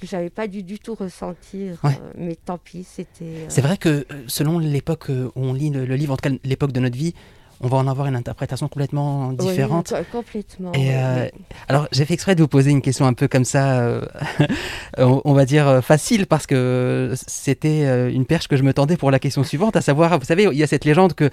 que 0.00 0.06
j'avais 0.06 0.30
pas 0.30 0.46
dû 0.46 0.62
du 0.62 0.78
tout 0.78 0.94
ressentir, 0.94 1.80
euh, 1.84 1.88
mais 2.16 2.36
tant 2.36 2.56
pis, 2.56 2.84
c'était. 2.84 3.46
C'est 3.48 3.62
vrai 3.62 3.76
que 3.76 4.06
selon 4.28 4.60
l'époque 4.60 5.06
où 5.08 5.30
on 5.34 5.52
lit 5.52 5.70
le, 5.70 5.84
le 5.84 5.96
livre, 5.96 6.12
en 6.12 6.16
tout 6.16 6.30
cas 6.30 6.36
l'époque 6.44 6.70
de 6.70 6.78
notre 6.78 6.96
vie, 6.96 7.14
on 7.60 7.68
va 7.68 7.78
en 7.78 7.88
avoir 7.88 8.06
une 8.06 8.16
interprétation 8.16 8.68
complètement 8.68 9.32
différente. 9.32 9.92
Oui, 9.96 10.04
complètement. 10.12 10.72
Et 10.72 10.94
euh, 10.94 11.28
Alors, 11.68 11.88
j'ai 11.90 12.04
fait 12.04 12.14
exprès 12.14 12.34
de 12.34 12.42
vous 12.42 12.48
poser 12.48 12.70
une 12.70 12.82
question 12.82 13.06
un 13.06 13.14
peu 13.14 13.26
comme 13.26 13.44
ça, 13.44 13.80
euh, 13.80 14.02
on, 14.98 15.32
va 15.32 15.44
dire 15.44 15.66
euh, 15.66 15.80
facile, 15.80 16.26
parce 16.26 16.46
que 16.46 17.14
c'était 17.26 18.10
une 18.12 18.26
perche 18.26 18.48
que 18.48 18.56
je 18.56 18.62
me 18.62 18.72
tendais 18.72 18.96
pour 18.96 19.10
la 19.10 19.18
question 19.18 19.42
suivante, 19.42 19.76
à 19.76 19.80
savoir, 19.80 20.18
vous 20.18 20.24
savez, 20.24 20.44
il 20.44 20.58
y 20.58 20.62
a 20.62 20.66
cette 20.66 20.84
légende 20.84 21.14
que 21.14 21.30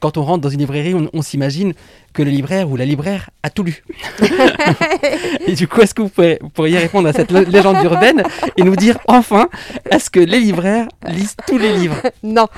quand 0.00 0.16
on 0.16 0.22
rentre 0.22 0.40
dans 0.40 0.48
une 0.48 0.60
librairie, 0.60 0.94
on, 1.12 1.22
s'imagine 1.22 1.74
que 2.12 2.22
le 2.22 2.30
libraire 2.30 2.70
ou 2.70 2.76
la 2.76 2.86
libraire 2.86 3.30
a 3.42 3.50
tout 3.50 3.62
lu. 3.62 3.84
et 5.46 5.52
du 5.52 5.68
coup, 5.68 5.82
est-ce 5.82 5.94
que 5.94 6.02
vous, 6.02 6.10
pourriez 6.54 6.78
répondre 6.78 7.08
à 7.08 7.12
cette 7.12 7.30
légende 7.30 7.84
urbaine 7.84 8.22
et 8.56 8.62
nous 8.62 8.76
dire 8.76 8.98
enfin, 9.06 9.48
est-ce 9.90 10.10
que 10.10 10.20
les 10.20 10.40
libraires 10.40 10.88
lisent 11.06 11.36
tous 11.46 11.58
les 11.58 11.72
livres? 11.74 11.96
Non, 12.22 12.48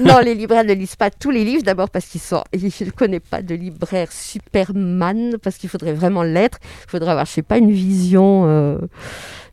non, 0.00 0.18
les 0.24 0.34
libraires 0.34 0.64
ne 0.64 0.72
lisent 0.72 0.96
pas 0.96 1.10
tous 1.10 1.30
les 1.30 1.44
livres. 1.44 1.62
D'abord 1.62 1.90
parce 1.90 2.06
qu'ils 2.06 2.20
sont, 2.20 2.42
je 2.52 2.84
ne 2.84 2.90
connais 2.90 3.20
pas 3.20 3.42
de 3.42 3.54
libraire 3.54 4.10
Superman 4.10 5.36
parce 5.42 5.56
qu'il 5.56 5.68
faudrait 5.68 5.92
vraiment 5.92 6.22
l'être. 6.22 6.58
Il 6.86 6.90
faudrait 6.90 7.10
avoir, 7.10 7.26
je 7.26 7.32
sais 7.32 7.42
pas, 7.42 7.58
une 7.58 7.72
vision. 7.72 8.44
Euh, 8.46 8.78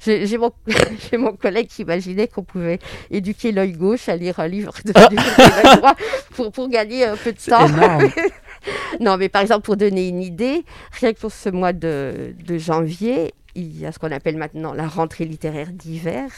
j'ai 0.05 0.37
mon, 0.37 0.51
mon, 1.17 1.33
collègue 1.33 1.67
qui 1.67 1.83
imaginait 1.83 2.27
qu'on 2.27 2.43
pouvait 2.43 2.79
éduquer 3.11 3.51
l'œil 3.51 3.73
gauche 3.73 4.09
à 4.09 4.15
lire 4.15 4.39
un 4.39 4.47
livre 4.47 4.73
de, 4.85 4.91
ah. 4.95 5.75
droit 5.77 5.95
pour, 6.31 6.51
pour, 6.51 6.69
gagner 6.69 7.05
un 7.05 7.15
peu 7.15 7.32
de 7.33 7.49
temps. 7.49 7.67
non, 8.99 9.17
mais 9.17 9.29
par 9.29 9.41
exemple, 9.41 9.63
pour 9.63 9.77
donner 9.77 10.07
une 10.07 10.21
idée, 10.21 10.63
rien 10.99 11.13
que 11.13 11.19
pour 11.19 11.31
ce 11.31 11.49
mois 11.49 11.73
de, 11.73 12.33
de 12.45 12.57
janvier, 12.57 13.33
il 13.55 13.79
y 13.79 13.85
a 13.85 13.91
ce 13.91 13.99
qu'on 13.99 14.11
appelle 14.11 14.37
maintenant 14.37 14.73
la 14.73 14.87
rentrée 14.87 15.25
littéraire 15.25 15.71
d'hiver, 15.71 16.29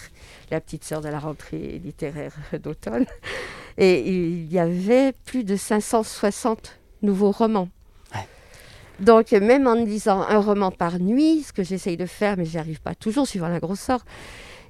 la 0.51 0.59
petite 0.59 0.83
sœur 0.83 1.01
de 1.01 1.07
la 1.07 1.19
rentrée 1.19 1.81
littéraire 1.83 2.33
d'automne. 2.61 3.05
Et 3.77 4.07
il 4.07 4.51
y 4.51 4.59
avait 4.59 5.13
plus 5.25 5.43
de 5.43 5.55
560 5.55 6.79
nouveaux 7.01 7.31
romans. 7.31 7.69
Donc, 8.99 9.31
même 9.31 9.67
en 9.67 9.73
lisant 9.73 10.21
un 10.21 10.39
roman 10.39 10.71
par 10.71 10.99
nuit, 10.99 11.43
ce 11.45 11.51
que 11.51 11.63
j'essaye 11.63 11.97
de 11.97 12.05
faire, 12.05 12.37
mais 12.37 12.45
j'y 12.45 12.57
arrive 12.57 12.79
pas 12.79 12.95
toujours, 12.95 13.27
suivant 13.27 13.49
la 13.49 13.59
grosseur, 13.59 14.05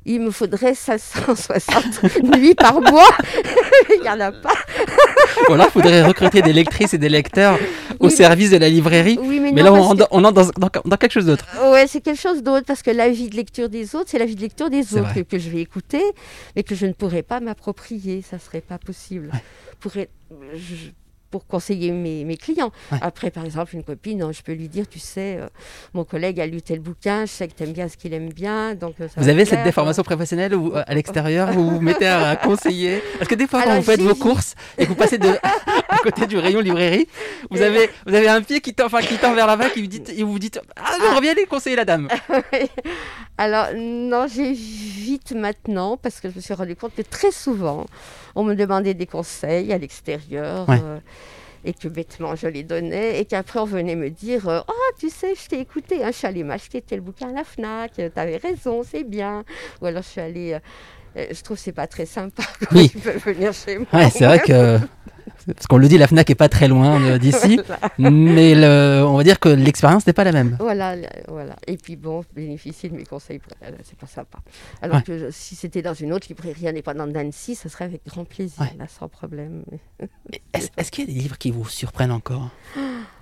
il 0.06 0.22
me 0.22 0.32
faudrait 0.32 0.74
560 0.74 2.24
nuits 2.24 2.56
par 2.56 2.82
mois. 2.82 3.10
il 3.96 4.02
n'y 4.02 4.10
en 4.10 4.20
a 4.20 4.32
pas. 4.32 4.54
Voilà, 5.48 5.66
il 5.66 5.72
faudrait 5.72 6.04
recruter 6.04 6.42
des 6.42 6.54
lectrices 6.54 6.94
et 6.94 6.98
des 6.98 7.10
lecteurs 7.10 7.58
au 8.00 8.10
service 8.10 8.52
de 8.52 8.58
la 8.58 8.70
librairie. 8.70 9.18
Oui, 9.22 9.40
mais, 9.40 9.62
là, 9.62 9.74
on, 9.74 9.80
entre 9.80 10.54
dans, 10.86 10.98
quelque 10.98 11.12
chose 11.12 11.26
d'autre. 11.26 11.46
Oui, 11.72 11.80
c'est 11.88 12.02
quelque 12.02 12.20
chose 12.20 12.44
d'autre 12.44 12.66
parce 12.66 12.82
que 12.82 12.92
la 12.92 13.10
vie 13.10 13.30
de 13.30 13.36
lecture 13.36 13.70
des 13.70 13.96
autres, 13.96 14.10
c'est 14.10 14.20
la 14.20 14.26
vie 14.26 14.36
de 14.36 14.42
lecture 14.42 14.70
des 14.70 14.96
autres 14.96 15.22
que, 15.22 15.38
je 15.38 15.50
vais 15.50 15.62
écouter, 15.62 16.04
mais 16.56 16.64
que 16.64 16.76
je 16.76 16.86
ne 16.86 16.94
pourrais 16.94 17.24
pas 17.24 17.40
m'approprier. 17.40 18.22
Ça 18.22 18.38
ne 18.38 18.42
serait 18.42 18.62
pas 18.62 18.78
possible. 18.78 19.32
Pourrais, 19.80 20.10
pour 20.30 20.40
conseiller 21.44 21.92
mes, 21.92 22.38
clients. 22.38 22.72
Après, 23.02 23.32
par 23.32 23.46
exemple, 23.46 23.76
une 23.76 23.84
copine, 23.84 24.32
je 24.32 24.42
peux 24.42 24.54
lui 24.54 24.68
dire, 24.68 24.88
tu 24.88 25.00
sais, 25.00 25.38
euh, 25.38 25.48
mon 25.94 26.04
collègue 26.04 26.40
a 26.40 26.46
lu 26.46 26.62
tel 26.62 26.80
bouquin, 26.80 27.26
je 27.26 27.32
sais 27.32 27.48
que 27.48 27.54
tu 27.54 27.64
aimes 27.64 27.74
bien 27.74 27.88
ce 27.88 27.98
qu'il 27.98 28.14
aime 28.14 28.30
bien. 28.30 28.76
Donc 28.76 28.96
euh, 29.00 29.08
vous 29.16 29.30
avez 29.30 29.46
cette 29.46 29.64
déformation 29.64 30.04
professionnelle 30.04 30.56
ou 30.56 30.76
euh, 30.76 30.84
à 30.86 30.94
l'extérieur, 30.94 31.52
vous 31.52 31.70
vous 31.70 31.82
mettez 31.82 32.08
à, 32.08 32.36
conseiller? 32.44 33.02
Parce 33.18 33.30
que 33.30 33.36
des 33.36 33.48
fois, 33.48 33.64
quand 33.64 33.76
vous 33.76 33.82
faites 33.82 34.02
vos 34.02 34.16
courses 34.16 34.56
et 34.78 34.84
que 34.84 34.90
vous 34.90 34.96
passez 34.96 35.18
de, 35.18 35.30
à 35.90 35.98
côté 36.00 36.28
du 36.28 36.38
rayon 36.38 36.60
librairie, 36.60 37.08
vous 37.50 37.62
avez, 37.62 37.90
vous 38.06 38.14
avez 38.14 38.28
un 38.28 38.42
pied 38.42 38.62
qui 38.62 38.74
tend, 38.74 38.86
enfin, 38.86 39.02
qui 39.02 39.18
tend 39.18 39.34
vers 39.34 39.48
là-bas, 39.48 39.70
qui 39.70 39.82
vous 39.82 39.88
dit, 39.88 40.04
et 40.16 40.24
vous 40.24 40.32
vous 40.34 40.40
dites, 40.40 40.60
ah, 40.76 40.92
je 41.00 41.16
reviens 41.16 41.34
conseiller 41.50 41.76
la 41.76 41.86
dame. 41.86 42.08
Alors, 43.38 43.68
non, 43.76 44.28
j'évite 44.28 45.34
maintenant 45.34 45.98
parce 45.98 46.20
que 46.20 46.30
je 46.30 46.36
me 46.36 46.42
suis 46.42 46.54
rendu 46.54 46.76
compte 46.76 46.96
que 46.96 47.02
très 47.02 47.32
souvent, 47.32 47.86
on 48.36 48.44
me 48.44 48.56
demandait 48.56 48.94
des 48.94 49.08
conseils 49.08 49.72
à 49.74 49.78
l'extérieur. 49.78 50.70
Euh, 50.70 51.00
et 51.68 51.74
que 51.74 51.88
bêtement 51.88 52.36
je 52.36 52.46
les 52.46 52.62
donnais, 52.62 53.20
et 53.20 53.26
qu'après 53.26 53.60
on 53.60 53.66
venait 53.66 53.96
me 53.96 54.12
dire 54.12 54.48
euh, 54.48 54.60
Oh, 54.68 54.92
tu 55.00 55.10
sais, 55.10 55.34
je 55.34 55.48
t'ai 55.48 55.60
écouté, 55.60 56.04
hein, 56.04 56.12
je 56.12 56.18
suis 56.18 56.28
allée 56.28 56.44
m'acheter 56.44 56.80
tel 56.80 57.02
bouquin 57.02 57.30
à 57.30 57.34
la 57.34 57.44
Fnac, 57.44 57.94
tu 57.96 58.02
avais 58.16 58.38
raison, 58.38 58.84
c'est 58.84 59.04
bien. 59.04 59.44
Ou 59.82 59.88
alors 59.88 60.04
je 60.04 60.10
suis 60.10 60.22
allée. 60.22 60.60
Euh, 61.18 61.26
je 61.32 61.42
trouve 61.42 61.58
que 61.58 61.64
c'est 61.64 61.72
pas 61.72 61.88
très 61.88 62.06
sympa 62.06 62.44
quand 62.70 62.76
oui. 62.76 62.92
venir 63.26 63.54
chez 63.54 63.78
moi. 63.78 63.88
Ouais, 63.94 64.10
c'est 64.10 64.26
vrai 64.26 64.40
que 64.40 64.80
parce 65.54 65.68
qu'on 65.68 65.78
le 65.78 65.88
dit, 65.88 65.98
la 65.98 66.08
FNAC 66.08 66.32
est 66.32 66.36
pas 66.36 66.50
très 66.50 66.68
loin 66.68 67.00
euh, 67.02 67.18
d'ici, 67.20 67.60
mais 68.00 68.56
on 69.04 69.16
va 69.18 69.24
dire 69.24 69.40
que 69.40 69.50
l'expérience 69.50 70.08
n'est 70.08 70.14
pas 70.14 70.24
la 70.24 70.32
même. 70.32 70.58
Voilà, 70.60 70.96
voilà. 71.28 71.56
Et 71.68 71.78
puis 71.78 71.96
bon, 71.96 72.24
bénéficier 72.36 72.90
de 72.90 72.96
mes 72.96 73.04
conseils, 73.04 73.40
c'est 73.84 73.98
pas 73.98 74.08
sympa. 74.08 74.40
Alors 74.82 75.04
que 75.04 75.30
si 75.32 75.56
c'était 75.56 75.82
dans 75.82 75.94
une 75.94 76.14
autre 76.14 76.28
librairie 76.30 76.68
indépendante 76.68 77.12
d'Annecy, 77.12 77.56
ce 77.56 77.70
serait 77.70 77.86
avec 77.86 78.02
grand 78.06 78.26
plaisir, 78.26 78.68
là, 78.78 78.86
sans 78.88 79.08
problème. 79.08 79.64
Est-ce 80.54 80.92
qu'il 80.92 81.08
y 81.08 81.12
a 81.12 81.14
des 81.14 81.20
livres 81.20 81.38
qui 81.38 81.52
vous 81.52 81.68
surprennent 81.68 82.12
encore? 82.12 82.50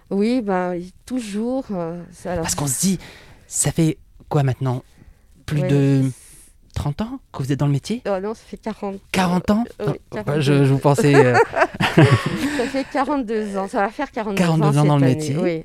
Oui, 0.10 0.42
ben, 0.42 0.80
toujours. 1.08 1.66
Euh, 1.72 2.04
Parce 2.24 2.54
qu'on 2.54 2.68
se 2.68 2.82
dit, 2.82 3.00
ça 3.48 3.72
fait 3.72 3.98
quoi 4.30 4.44
maintenant? 4.44 4.84
Plus 5.46 5.62
de 5.62 6.04
30 6.74 7.02
ans 7.02 7.20
que 7.32 7.44
vous 7.44 7.52
êtes 7.52 7.60
dans 7.60 7.66
le 7.66 7.72
métier? 7.72 8.02
Oh 8.08 8.20
Non, 8.22 8.34
ça 8.34 8.42
fait 8.46 8.58
40. 8.58 9.00
40 9.12 9.52
ans? 9.52 9.64
Je, 10.40 10.64
vous 10.64 10.80
pensais. 10.80 11.16
Euh, 11.16 11.36
ça 11.98 12.66
fait 12.72 12.86
42 12.92 13.58
ans, 13.58 13.68
ça 13.68 13.82
va 13.82 13.90
faire 13.90 14.12
42, 14.12 14.38
42 14.38 14.78
ans, 14.78 14.86
dans 14.86 14.98
le 14.98 15.06
métier. 15.06 15.38
Oui. 15.38 15.64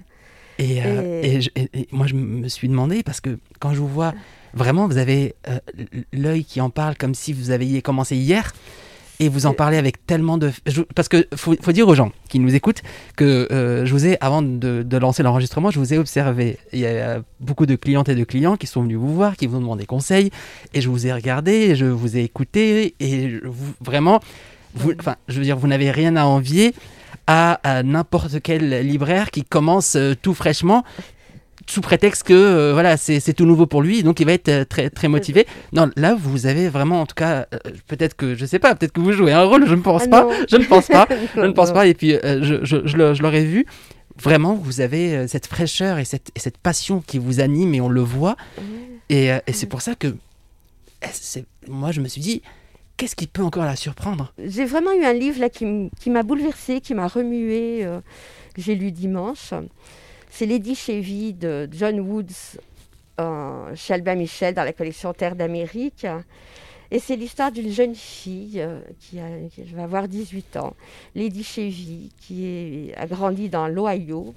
Euh, 0.61 1.23
et, 1.23 1.41
et... 1.57 1.88
moi, 1.93 2.07
je 2.07 2.15
me 2.15 2.49
suis 2.49 2.69
demandé, 2.69 3.03
parce 3.03 3.21
que 3.21 3.38
quand 3.61 3.73
je 3.73 3.81
vous 3.81 3.88
vois, 3.88 4.12
vraiment, 4.55 4.87
vous 4.87 4.99
avez 4.99 5.35
euh, 5.49 5.59
l'œil 6.12 6.45
qui 6.45 6.61
en 6.61 6.71
parle 6.71 6.97
comme 6.97 7.15
si 7.15 7.33
vous 7.33 7.50
aviez 7.50 7.83
commencé 7.83 8.17
hier 8.17 8.53
et 9.20 9.28
vous 9.28 9.46
en 9.46 9.52
parlez 9.52 9.76
avec 9.76 10.06
tellement 10.06 10.38
de... 10.38 10.52
Parce 10.94 11.08
que 11.08 11.26
faut, 11.34 11.54
faut 11.60 11.72
dire 11.72 11.88
aux 11.88 11.94
gens 11.94 12.12
qui 12.28 12.38
nous 12.38 12.54
écoutent 12.54 12.82
que 13.16 13.48
euh, 13.50 13.84
je 13.84 13.92
vous 13.92 14.06
ai, 14.06 14.16
avant 14.20 14.42
de, 14.42 14.98
lancer 14.98 15.22
l'enregistrement, 15.22 15.70
je 15.70 15.78
vous 15.78 15.92
ai 15.92 15.98
observé. 15.98 16.58
Il 16.72 16.80
y 16.80 16.87
a 16.87 17.22
beaucoup 17.40 17.66
de 17.66 17.75
clientes 17.75 18.08
et 18.08 18.14
de 18.14 18.25
clients 18.25 18.56
qui 18.56 18.66
sont 18.66 18.82
venus 18.82 18.98
vous 18.98 19.14
voir, 19.14 19.37
qui 19.37 19.46
vous 19.46 19.56
ont 19.56 19.60
demandé 19.60 19.87
conseil, 19.87 20.30
et 20.75 20.80
je 20.80 20.88
vous 20.88 21.06
ai 21.06 21.12
regardé, 21.12 21.75
je 21.75 21.87
vous 21.87 22.16
ai 22.16 22.22
écouté, 22.22 22.94
et 23.00 23.40
vous, 23.44 23.75
vraiment, 23.80 24.20
vous, 24.75 24.92
enfin, 24.98 25.16
je 25.28 25.38
veux 25.38 25.44
dire, 25.44 25.56
vous 25.56 25.68
n'avez 25.68 25.90
rien 25.90 26.16
à 26.16 26.25
envier 26.25 26.75
à, 27.26 27.82
n'importe 27.82 28.40
quel 28.42 28.87
libraire 28.87 29.30
qui 29.30 29.44
commence 29.44 29.96
euh, 29.96 30.14
tout 30.20 30.32
fraîchement 30.32 30.84
sous 31.68 31.80
prétexte 31.80 32.22
que 32.22 32.32
euh, 32.32 32.72
voilà 32.72 32.96
c'est 32.96 33.32
tout 33.34 33.44
nouveau 33.44 33.66
pour 33.66 33.82
lui 33.82 34.02
donc 34.02 34.20
il 34.20 34.26
va 34.26 34.32
être 34.32 34.48
euh, 34.48 34.64
très 34.64 34.90
très 34.90 35.08
motivé. 35.08 35.46
non 35.72 35.90
là 35.96 36.16
vous 36.18 36.46
avez 36.46 36.68
vraiment 36.68 37.02
en 37.02 37.06
tout 37.06 37.14
cas 37.14 37.46
euh, 37.52 37.58
peut-être 37.87 38.16
que 38.16 38.34
je 38.34 38.46
sais 38.46 38.58
pas 38.58 38.75
peut-être 38.75 38.92
que 38.92 39.00
vous 39.00 39.12
jouez 39.12 39.32
un 39.32 39.44
rôle 39.44 39.66
je 39.66 39.75
ne 39.75 39.80
pense 39.82 40.04
ah 40.06 40.08
pas. 40.08 40.28
je 40.50 40.56
ne 40.56 40.64
pense 40.64 40.88
pas. 40.88 41.06
Je 41.34 41.40
ne 41.40 41.52
pense 41.52 41.72
pas. 41.72 41.87
et 41.87 41.94
puis 41.94 42.12
je, 42.12 42.60
je, 42.62 42.87
je 42.87 43.22
l'aurais 43.22 43.44
vu. 43.44 43.66
Vraiment 44.20 44.54
vous 44.54 44.80
avez 44.80 45.28
cette 45.28 45.46
fraîcheur 45.46 45.98
et 45.98 46.04
cette, 46.04 46.30
et 46.34 46.40
cette 46.40 46.58
passion 46.58 47.02
qui 47.06 47.18
vous 47.18 47.40
anime 47.40 47.75
et 47.75 47.80
on 47.80 47.88
le 47.88 48.00
voit. 48.00 48.37
Et, 49.08 49.26
et 49.26 49.52
c'est 49.52 49.66
pour 49.66 49.82
ça 49.82 49.94
que 49.94 50.14
moi 51.68 51.92
je 51.92 52.00
me 52.00 52.08
suis 52.08 52.20
dit 52.20 52.42
qu'est-ce 52.96 53.14
qui 53.14 53.26
peut 53.26 53.42
encore 53.42 53.64
la 53.64 53.76
surprendre? 53.76 54.32
J'ai 54.44 54.64
vraiment 54.64 54.92
eu 54.92 55.04
un 55.04 55.12
livre 55.12 55.40
là 55.40 55.48
qui 55.48 56.10
m'a 56.10 56.22
bouleversé, 56.22 56.80
qui 56.80 56.94
m'a 56.94 57.06
remué, 57.08 57.87
que 58.54 58.62
j'ai 58.62 58.75
lu 58.75 58.90
dimanche. 58.90 59.52
C'est 60.30 60.47
Lady 60.47 60.75
Chevy 60.75 61.32
de 61.35 61.68
John 61.73 62.00
Woods 62.00 62.58
euh, 63.20 63.75
chez 63.75 63.94
Albin 63.94 64.14
Michel 64.14 64.54
dans 64.54 64.62
la 64.62 64.73
collection 64.73 65.12
Terre 65.12 65.35
d'Amérique. 65.35 66.06
Et 66.90 67.00
c'est 67.00 67.16
l'histoire 67.16 67.50
d'une 67.50 67.70
jeune 67.70 67.94
fille 67.94 68.61
euh, 68.61 68.80
qui, 69.00 69.18
va 69.75 69.82
avoir 69.82 70.06
18 70.06 70.56
ans, 70.56 70.75
Lady 71.14 71.42
Chevy, 71.42 72.12
qui 72.20 72.92
a 72.97 73.06
grandi 73.06 73.49
dans 73.49 73.66
l'Ohio, 73.66 74.35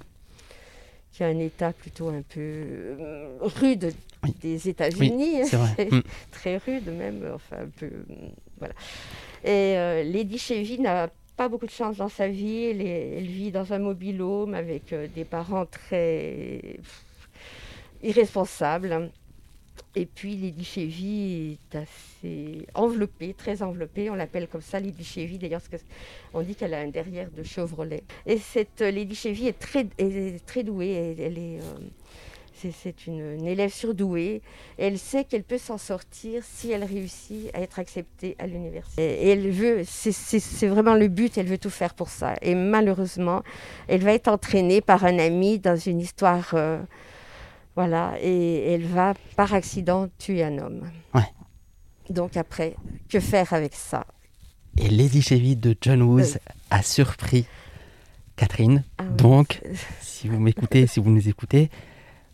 qui 1.12 1.22
a 1.22 1.28
un 1.28 1.38
état 1.38 1.72
plutôt 1.72 2.08
un 2.08 2.22
peu 2.22 2.40
euh, 2.40 3.38
rude 3.40 3.94
des 4.40 4.68
États-Unis, 4.68 5.42
mm. 5.78 6.00
très 6.32 6.56
rude 6.58 6.88
même, 6.88 7.22
enfin 7.34 7.62
un 7.62 7.68
peu, 7.78 7.90
voilà. 8.58 8.74
Et 9.44 10.04
Lady 10.04 10.38
Chevy 10.38 10.78
n'a 10.80 11.08
beaucoup 11.48 11.66
de 11.66 11.70
chance 11.70 11.96
dans 11.96 12.08
sa 12.08 12.28
vie. 12.28 12.64
Elle, 12.64 13.26
vit 13.26 13.50
dans 13.50 13.72
un 13.72 13.78
mobile-home 13.78 14.54
avec 14.54 14.92
euh, 14.92 15.06
des 15.14 15.24
parents 15.24 15.66
très 15.66 16.78
irresponsables. 18.02 19.10
Et 19.94 20.06
puis 20.06 20.36
Lady 20.36 20.64
Chevy 20.64 21.58
est 21.72 21.76
assez 21.76 22.66
enveloppée, 22.74 23.34
très 23.34 23.62
enveloppée. 23.62 24.08
On 24.08 24.14
l'appelle 24.14 24.48
comme 24.48 24.62
ça 24.62 24.80
Lady 24.80 25.04
Chevy 25.04 25.38
d'ailleurs 25.38 25.60
parce 25.70 25.82
qu'on 26.32 26.42
dit 26.42 26.54
qu'elle 26.54 26.72
a 26.74 26.80
un 26.80 26.88
derrière 26.88 27.30
de 27.30 27.42
Chevrolet. 27.42 28.02
Et 28.26 28.38
cette 28.38 28.80
euh, 28.80 28.90
Lady 28.90 29.14
Chevy 29.14 29.48
est 29.48 29.58
très, 29.58 29.86
très 30.46 30.62
douée. 30.62 31.16
Elle, 31.18 31.38
est, 31.38 31.58
euh, 31.58 31.78
c'est 32.70 33.06
une, 33.06 33.46
élève 33.46 33.72
surdouée. 33.72 34.42
elle 34.78 34.98
sait 34.98 35.24
qu'elle 35.24 35.42
peut 35.42 35.58
s'en 35.58 35.78
sortir 35.78 36.42
si 36.44 36.70
elle 36.70 36.84
réussit 36.84 37.50
à 37.54 37.60
être 37.60 37.78
acceptée 37.78 38.36
à 38.38 38.46
l'université. 38.46 39.02
Et, 39.02 39.30
elle 39.30 39.50
veut, 39.50 39.82
c'est 39.84 40.68
vraiment 40.68 40.94
le 40.94 41.08
but, 41.08 41.36
elle 41.38 41.46
veut 41.46 41.58
tout 41.58 41.70
faire 41.70 41.94
pour 41.94 42.08
ça. 42.08 42.34
Et 42.42 42.54
malheureusement, 42.54 43.42
elle 43.88 44.02
va 44.02 44.12
être 44.12 44.28
entraînée 44.28 44.80
par 44.80 45.04
un 45.04 45.18
ami 45.18 45.58
dans 45.58 45.76
une 45.76 46.00
histoire. 46.00 46.50
Euh, 46.54 46.80
voilà, 47.74 48.14
et 48.20 48.72
elle 48.72 48.84
va 48.84 49.14
par 49.34 49.54
accident 49.54 50.08
tuer 50.18 50.44
un 50.44 50.58
homme. 50.58 50.90
Ouais. 51.14 51.22
Donc 52.10 52.36
après, 52.36 52.76
que 53.08 53.18
faire 53.18 53.52
avec 53.54 53.74
ça? 53.74 54.06
Et 54.78 54.88
Lady 54.88 55.22
Chevy 55.22 55.56
de 55.56 55.74
John 55.80 56.02
Woos 56.02 56.38
a 56.70 56.82
surpris 56.82 57.46
Catherine. 58.36 58.84
Ah 58.98 59.04
Donc, 59.04 59.62
si 60.00 60.28
vous 60.28 60.38
m'écoutez, 60.38 60.86
si 60.86 61.00
vous 61.00 61.10
nous 61.10 61.28
écoutez, 61.28 61.70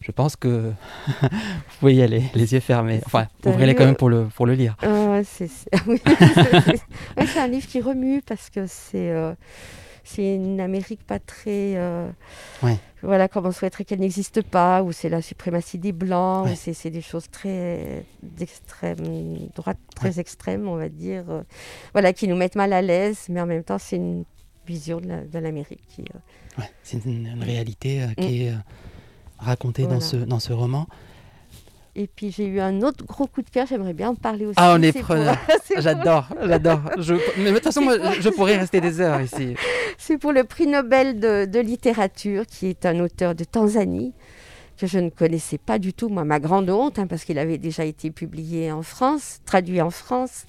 je 0.09 0.13
pense 0.13 0.37
que 0.37 0.73
vous 1.07 1.29
pouvez 1.81 1.97
y 1.97 2.03
aller, 2.03 2.23
les 2.35 2.55
yeux 2.55 2.61
fermés. 2.61 3.03
Enfin, 3.05 3.27
ouvrez-les 3.45 3.75
quand 3.75 3.85
même 3.85 3.95
pour 3.95 4.09
le, 4.09 4.25
pour 4.25 4.47
le 4.47 4.55
lire. 4.55 4.75
C'est 4.83 5.69
un 7.39 7.47
livre 7.47 7.67
qui 7.67 7.83
remue 7.83 8.23
parce 8.23 8.49
que 8.49 8.67
c'est 8.67 9.11
euh, 9.11 9.35
c'est 10.05 10.35
une 10.35 10.61
Amérique 10.61 11.05
pas 11.07 11.19
très. 11.19 11.77
Euh, 11.77 12.09
voilà, 13.03 13.29
comme 13.29 13.45
on 13.45 13.53
souhaiterait 13.53 13.85
qu'elle 13.85 14.01
n'existe 14.01 14.41
pas, 14.41 14.83
où 14.83 14.93
c'est 14.93 15.11
la 15.11 15.21
suprématie 15.21 15.77
des 15.77 15.93
Blancs, 15.93 16.49
c'est 16.57 16.91
des 16.91 17.03
choses 17.03 17.31
très 17.31 18.07
d'extrême 18.23 19.51
droite, 19.55 19.77
très 19.95 20.19
extrêmes, 20.19 20.67
on 20.67 20.77
va 20.77 20.89
dire. 20.89 21.25
Euh, 21.29 21.43
voilà, 21.93 22.15
qui 22.15 22.29
nous 22.29 22.37
mettent 22.37 22.57
mal 22.57 22.73
à 22.73 22.81
l'aise, 22.81 23.27
mais 23.29 23.43
en 23.43 23.47
même 23.47 23.63
temps, 23.63 23.79
c'est 23.79 23.97
une 23.97 24.25
vision 24.67 25.01
de 25.03 25.39
l'Amérique. 25.39 25.87
qui. 25.87 26.05
c'est 26.83 27.05
une, 27.05 27.43
réalité 27.43 28.07
qui 28.17 28.45
mm. 28.45 28.49
est 28.49 28.55
raconté 29.39 29.87
dans, 29.87 30.01
ce, 30.01 30.17
dans 30.17 30.41
ce 30.41 30.53
roman. 30.53 30.87
Et 31.97 32.07
puis 32.07 32.31
j'ai 32.31 32.47
eu 32.47 32.61
un 32.61 32.83
autre 32.83 33.05
gros 33.05 33.27
coup 33.27 33.43
de 33.43 33.51
cœur, 33.51 33.67
j'aimerais 33.67 33.93
bien 33.93 34.11
en 34.11 34.15
parler 34.15 34.47
aussi. 34.47 34.55
Ah, 34.57 34.77
on 34.79 34.83
est 34.83 34.93
preneur. 34.93 35.37
pour- 35.47 35.81
J'adore, 35.83 36.29
j'adore. 36.45 36.81
Je... 36.99 37.15
Mais 37.39 37.51
de 37.51 37.55
toute 37.55 37.65
façon, 37.65 37.81
moi, 37.83 37.97
je 38.21 38.29
pourrais 38.29 38.57
rester 38.57 38.81
des 38.81 39.01
heures 39.01 39.21
ici. 39.21 39.55
C'est 39.99 40.17
pour 40.19 40.33
le 40.33 40.45
prix 40.45 40.67
Nobel 40.69 41.19
de, 41.19 41.45
de 41.45 41.59
littérature, 41.59 42.47
qui 42.47 42.67
est 42.69 42.87
un 42.87 43.01
auteur 43.01 43.35
de 43.35 43.43
Tanzanie, 43.43 44.13
que 44.77 44.87
je 44.87 45.01
ne 45.01 45.11
connaissais 45.11 45.59
pas 45.59 45.81
du 45.81 45.93
tout, 45.93 46.09
moi, 46.09 46.23
ma 46.25 46.39
grande 46.39 46.71
honte, 46.71 47.01
hein, 47.01 47.09
parce 47.09 47.25
qu'il 47.25 47.39
avait 47.39 47.59
déjà 47.59 47.85
été 47.85 48.13
publié 48.13 48.71
en 48.71 48.83
France, 48.83 49.41
traduit 49.45 49.81
en 49.83 49.91
France. 49.91 50.45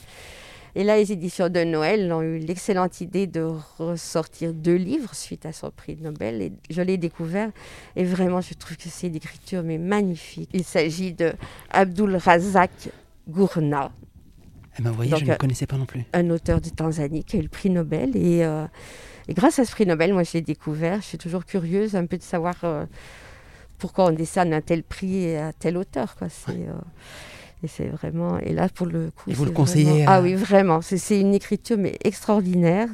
Et 0.75 0.83
là, 0.83 0.97
les 0.97 1.11
éditions 1.11 1.49
de 1.49 1.63
Noël 1.63 2.11
ont 2.13 2.21
eu 2.21 2.37
l'excellente 2.37 3.01
idée 3.01 3.27
de 3.27 3.47
ressortir 3.77 4.53
deux 4.53 4.75
livres 4.75 5.13
suite 5.15 5.45
à 5.45 5.53
son 5.53 5.71
prix 5.71 5.97
Nobel. 5.99 6.41
Et 6.41 6.53
je 6.69 6.81
l'ai 6.81 6.97
découvert 6.97 7.49
et 7.95 8.03
vraiment, 8.03 8.41
je 8.41 8.53
trouve 8.53 8.77
que 8.77 8.89
c'est 8.89 9.07
une 9.07 9.15
écriture 9.15 9.63
mais 9.63 9.77
magnifique. 9.77 10.49
Il 10.53 10.63
s'agit 10.63 11.13
de 11.13 11.33
Abdul 11.71 12.15
Razak 12.15 12.89
Gourna, 13.27 13.91
Eh 14.77 14.81
ben, 14.81 14.89
vous 14.89 14.95
voyez, 14.95 15.11
Donc, 15.11 15.19
je 15.19 15.25
ne 15.25 15.31
euh, 15.31 15.35
connaissais 15.35 15.65
pas 15.67 15.77
non 15.77 15.85
plus. 15.85 16.03
un 16.13 16.29
auteur 16.29 16.61
de 16.61 16.69
Tanzanie 16.69 17.23
qui 17.23 17.35
a 17.37 17.39
eu 17.39 17.43
le 17.43 17.49
prix 17.49 17.69
Nobel. 17.69 18.15
Et, 18.15 18.43
euh, 18.45 18.65
et 19.27 19.33
grâce 19.33 19.59
à 19.59 19.65
ce 19.65 19.71
prix 19.71 19.85
Nobel, 19.85 20.13
moi, 20.13 20.23
je 20.23 20.33
l'ai 20.33 20.41
découvert. 20.41 21.01
Je 21.01 21.05
suis 21.07 21.17
toujours 21.17 21.45
curieuse 21.45 21.95
un 21.95 22.05
peu 22.05 22.17
de 22.17 22.23
savoir 22.23 22.55
euh, 22.63 22.85
pourquoi 23.77 24.05
on 24.05 24.11
décerne 24.11 24.53
un 24.53 24.61
tel 24.61 24.83
prix 24.83 25.35
à 25.35 25.53
tel 25.53 25.77
auteur. 25.77 26.15
Quoi. 26.15 26.29
C'est, 26.29 26.51
euh, 26.51 26.73
et 27.63 27.67
c'est 27.67 27.87
vraiment. 27.87 28.37
Et 28.39 28.53
là, 28.53 28.69
pour 28.69 28.85
le 28.87 29.11
coup. 29.11 29.29
Et 29.29 29.33
vous 29.33 29.45
le 29.45 29.51
conseillez 29.51 29.85
vraiment- 29.85 30.11
à- 30.11 30.15
Ah 30.15 30.21
oui, 30.21 30.33
vraiment. 30.35 30.81
C'est, 30.81 30.97
c'est 30.97 31.19
une 31.19 31.33
écriture 31.33 31.77
mais 31.77 31.97
extraordinaire. 32.03 32.87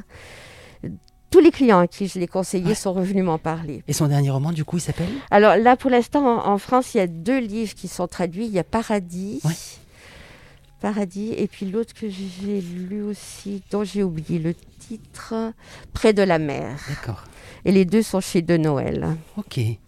Tous 1.30 1.40
les 1.40 1.50
clients 1.50 1.80
à 1.80 1.86
qui 1.86 2.06
je 2.06 2.18
l'ai 2.20 2.28
conseillé 2.28 2.66
Ouais. 2.68 2.74
sont 2.74 2.92
revenus 2.92 3.24
m'en 3.24 3.38
parler. 3.38 3.82
Et 3.88 3.92
son 3.92 4.06
dernier 4.06 4.30
roman, 4.30 4.52
du 4.52 4.64
coup, 4.64 4.78
il 4.78 4.80
s'appelle? 4.80 5.08
Alors 5.30 5.56
là, 5.56 5.76
pour 5.76 5.90
l'instant, 5.90 6.24
en, 6.24 6.52
en 6.52 6.58
France, 6.58 6.94
il 6.94 6.98
y 6.98 7.00
a 7.00 7.06
deux 7.08 7.40
livres 7.40 7.74
qui 7.74 7.88
sont 7.88 8.06
traduits. 8.06 8.46
Il 8.46 8.52
y 8.52 8.58
a 8.60 8.64
Paradis. 8.64 9.40
Ouais. 9.44 9.52
Paradis. 10.80 11.32
Et 11.36 11.46
puis 11.48 11.66
l'autre 11.66 11.94
que 11.94 12.08
j'ai 12.08 12.60
lu 12.60 13.02
aussi, 13.02 13.62
dont 13.70 13.82
j'ai 13.84 14.02
oublié 14.02 14.38
le 14.38 14.54
titre, 14.54 15.34
Près 15.92 16.12
de 16.12 16.22
la 16.22 16.38
mer. 16.38 16.78
D'accord. 16.88 17.24
Et 17.64 17.72
les 17.72 17.84
deux 17.84 18.02
sont 18.02 18.20
chez 18.20 18.40
De 18.42 18.56
Noël. 18.56 19.16
Ok. 19.36 19.58
Et 19.58 19.78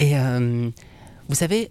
euh, 0.00 0.68
vous 1.28 1.34
savez, 1.34 1.70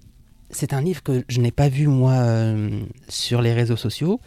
c'est 0.51 0.73
un 0.73 0.81
livre 0.81 1.01
que 1.03 1.23
je 1.27 1.39
n'ai 1.39 1.51
pas 1.51 1.69
vu 1.69 1.87
moi 1.87 2.13
euh, 2.13 2.69
sur 3.09 3.41
les 3.41 3.53
réseaux 3.53 3.75
sociaux. 3.77 4.19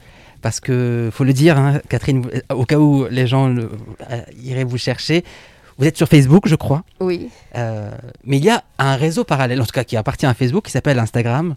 Parce 0.42 0.60
que, 0.60 1.08
faut 1.12 1.24
le 1.24 1.32
dire, 1.32 1.56
hein, 1.58 1.80
Catherine, 1.88 2.20
vous- 2.20 2.30
au 2.54 2.66
cas 2.66 2.78
où 2.78 3.06
les 3.10 3.26
gens 3.26 3.48
le- 3.48 3.70
euh, 4.10 4.20
iraient 4.42 4.64
vous 4.64 4.76
chercher, 4.76 5.24
vous 5.78 5.86
êtes 5.86 5.96
sur 5.96 6.06
Facebook, 6.06 6.46
je 6.46 6.54
crois. 6.54 6.84
Oui. 7.00 7.30
Euh, 7.56 7.90
mais 8.24 8.36
il 8.36 8.44
y 8.44 8.50
a 8.50 8.62
un 8.78 8.96
réseau 8.96 9.24
parallèle, 9.24 9.60
en 9.60 9.64
tout 9.64 9.72
cas 9.72 9.84
qui 9.84 9.96
appartient 9.96 10.26
à 10.26 10.34
Facebook, 10.34 10.66
qui 10.66 10.70
s'appelle 10.70 10.98
Instagram. 10.98 11.54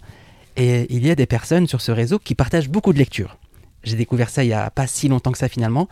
Et 0.56 0.88
il 0.94 1.06
y 1.06 1.12
a 1.12 1.16
des 1.16 1.26
personnes 1.26 1.68
sur 1.68 1.82
ce 1.82 1.92
réseau 1.92 2.18
qui 2.18 2.34
partagent 2.34 2.70
beaucoup 2.70 2.94
de 2.94 2.98
lectures. 2.98 3.38
J'ai 3.84 3.96
découvert 3.98 4.30
ça 4.30 4.44
il 4.44 4.48
n'y 4.48 4.54
a 4.54 4.70
pas 4.72 4.88
si 4.88 5.08
longtemps 5.10 5.32
que 5.34 5.38
ça 5.38 5.50
finalement. 5.50 5.88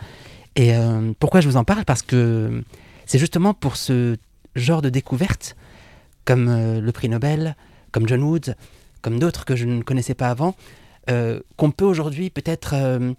Et 0.56 0.74
euh, 0.74 1.12
pourquoi 1.20 1.42
je 1.42 1.50
vous 1.50 1.58
en 1.58 1.66
parle? 1.66 1.84
Parce 1.86 2.02
que 2.02 2.64
c'est 3.06 3.20
justement 3.20 3.54
pour 3.54 3.76
ce 3.76 4.16
genre 4.56 4.82
de 4.82 4.90
découverte, 4.90 5.56
comme 6.24 6.48
euh, 6.48 6.80
le 6.82 6.92
prix 6.94 7.10
Nobel, 7.10 7.56
comme 7.96 8.08
John 8.10 8.22
Woods, 8.24 8.52
comme 9.02 9.20
d'autres 9.20 9.46
que 9.46 9.56
je 9.56 9.66
ne 9.66 9.82
connaissais 9.82 10.16
pas 10.16 10.30
avant, 10.30 10.54
euh, 11.10 11.40
qu'on 11.56 11.72
peut 11.72 11.86
aujourd'hui 11.86 12.30
peut-être 12.30 12.72
euh, 12.74 13.14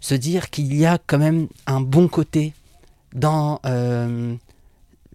se 0.00 0.14
dire 0.14 0.50
qu'il 0.50 0.74
y 0.76 0.84
a 0.84 0.98
quand 1.06 1.16
même 1.18 1.46
un 1.66 1.80
bon 1.80 2.06
côté 2.06 2.52
dans 3.14 3.58
euh, 3.64 4.34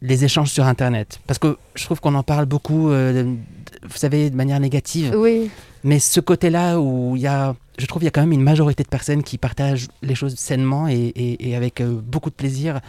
les 0.01 0.25
échanges 0.25 0.49
sur 0.49 0.65
Internet. 0.65 1.19
Parce 1.27 1.37
que 1.37 1.57
je 1.75 1.83
trouve 1.85 1.99
qu'on 2.01 2.15
en 2.15 2.23
parle 2.23 2.45
beaucoup, 2.47 2.89
vous 2.89 3.97
savez, 3.97 4.31
de 4.31 4.35
manière 4.35 4.59
négative. 4.59 5.13
Oui. 5.15 5.51
Mais 5.83 5.99
ce 5.99 6.19
côté-là 6.19 6.79
où 6.79 7.15
il 7.15 7.21
y 7.21 7.27
a, 7.27 7.55
je 7.77 7.85
trouve, 7.85 8.01
il 8.01 8.05
y 8.05 8.07
a 8.07 8.11
quand 8.11 8.21
même 8.21 8.31
une 8.31 8.41
majorité 8.41 8.81
de 8.83 8.87
personnes 8.89 9.21
qui 9.21 9.37
partagent 9.37 9.87
les 10.01 10.15
choses 10.15 10.35
sainement 10.35 10.87
et, 10.87 10.95
et- 10.95 11.49
et 11.49 11.55
avec 11.55 11.83
beaucoup 11.83 12.31
de 12.31 12.35
plaisir. 12.35 12.79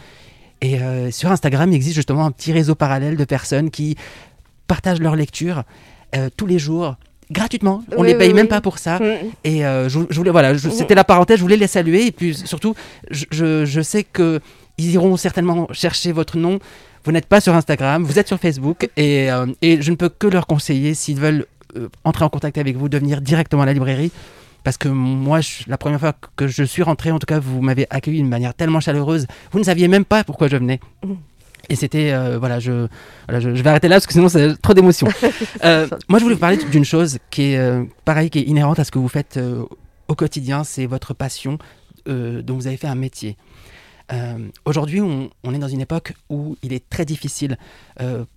Et 0.61 0.81
euh, 0.81 1.11
sur 1.11 1.29
Instagram, 1.31 1.71
il 1.71 1.75
existe 1.75 1.95
justement 1.95 2.25
un 2.25 2.31
petit 2.31 2.51
réseau 2.53 2.73
parallèle 2.73 3.17
de 3.17 3.25
personnes 3.25 3.69
qui 3.69 3.95
partagent 4.67 4.99
leur 5.01 5.15
lecture 5.15 5.63
euh, 6.15 6.29
tous 6.35 6.45
les 6.45 6.59
jours, 6.59 6.95
gratuitement. 7.31 7.83
On 7.97 8.01
Oui, 8.01 8.07
les 8.09 8.15
paye 8.15 8.29
oui, 8.29 8.33
même 8.33 8.45
oui. 8.45 8.49
pas 8.49 8.61
pour 8.61 8.77
ça. 8.77 8.99
Mm. 8.99 9.03
Et 9.43 9.65
euh, 9.65 9.89
je, 9.89 9.99
je 10.09 10.15
voulais, 10.17 10.31
voilà, 10.31 10.57
c'était 10.57 10.95
la 10.95 11.03
parenthèse, 11.03 11.37
je 11.37 11.41
voulais 11.43 11.57
les 11.57 11.67
saluer. 11.67 12.07
Et 12.07 12.11
puis 12.11 12.35
surtout, 12.35 12.75
je, 13.11 13.25
je, 13.31 13.65
je 13.65 13.81
sais 13.81 14.03
que 14.03 14.39
ils 14.77 14.91
iront 14.91 15.17
certainement 15.17 15.67
chercher 15.71 16.11
votre 16.11 16.37
nom. 16.37 16.59
Vous 17.05 17.11
n'êtes 17.11 17.25
pas 17.25 17.41
sur 17.41 17.53
Instagram, 17.53 18.03
vous 18.03 18.17
êtes 18.17 18.27
sur 18.27 18.39
Facebook. 18.39 18.89
Et, 18.97 19.31
euh, 19.31 19.45
et 19.61 19.81
je 19.81 19.91
ne 19.91 19.95
peux 19.95 20.09
que 20.09 20.27
leur 20.27 20.47
conseiller, 20.47 20.93
s'ils 20.93 21.19
veulent 21.19 21.45
euh, 21.75 21.89
entrer 22.03 22.23
en 22.25 22.29
contact 22.29 22.57
avec 22.57 22.77
vous, 22.77 22.87
de 22.89 22.97
venir 22.97 23.21
directement 23.21 23.63
à 23.63 23.65
la 23.65 23.73
librairie. 23.73 24.11
Parce 24.63 24.77
que 24.77 24.87
moi, 24.87 25.41
la 25.67 25.77
première 25.77 25.99
fois 25.99 26.13
que 26.37 26.47
je 26.47 26.63
suis 26.63 26.83
rentré, 26.83 27.11
en 27.11 27.19
tout 27.19 27.25
cas, 27.25 27.39
vous 27.39 27.61
m'avez 27.61 27.85
accueilli 27.89 28.17
d'une 28.19 28.29
manière 28.29 28.53
tellement 28.53 28.79
chaleureuse. 28.79 29.27
Vous 29.51 29.59
ne 29.59 29.65
saviez 29.65 29.89
même 29.89 30.05
pas 30.05 30.23
pourquoi 30.23 30.47
je 30.47 30.55
venais. 30.55 30.79
Et 31.69 31.75
c'était, 31.75 32.11
euh, 32.11 32.37
voilà, 32.37 32.59
je, 32.59 32.87
voilà 33.27 33.39
je, 33.39 33.55
je 33.55 33.63
vais 33.63 33.69
arrêter 33.69 33.87
là 33.87 33.95
parce 33.95 34.05
que 34.07 34.13
sinon 34.13 34.29
c'est 34.29 34.59
trop 34.61 34.73
d'émotions. 34.73 35.07
Euh, 35.63 35.87
moi, 36.09 36.19
je 36.19 36.23
voulais 36.23 36.35
vous 36.35 36.41
parler 36.41 36.57
d'une 36.57 36.83
chose 36.83 37.19
qui 37.29 37.53
est, 37.53 37.57
euh, 37.57 37.85
pareil, 38.03 38.29
qui 38.29 38.39
est 38.39 38.43
inhérente 38.43 38.79
à 38.79 38.83
ce 38.83 38.91
que 38.91 38.99
vous 38.99 39.07
faites 39.07 39.37
euh, 39.37 39.63
au 40.09 40.15
quotidien, 40.15 40.63
c'est 40.65 40.85
votre 40.85 41.13
passion 41.13 41.57
dont 42.05 42.55
vous 42.55 42.67
avez 42.67 42.75
fait 42.75 42.87
un 42.87 42.95
métier. 42.95 43.37
Aujourd'hui, 44.65 44.99
on, 44.99 45.29
on 45.45 45.53
est 45.53 45.57
dans 45.57 45.69
une 45.69 45.79
époque 45.79 46.13
où 46.29 46.57
il 46.61 46.73
est 46.73 46.87
très 46.89 47.05
difficile 47.05 47.57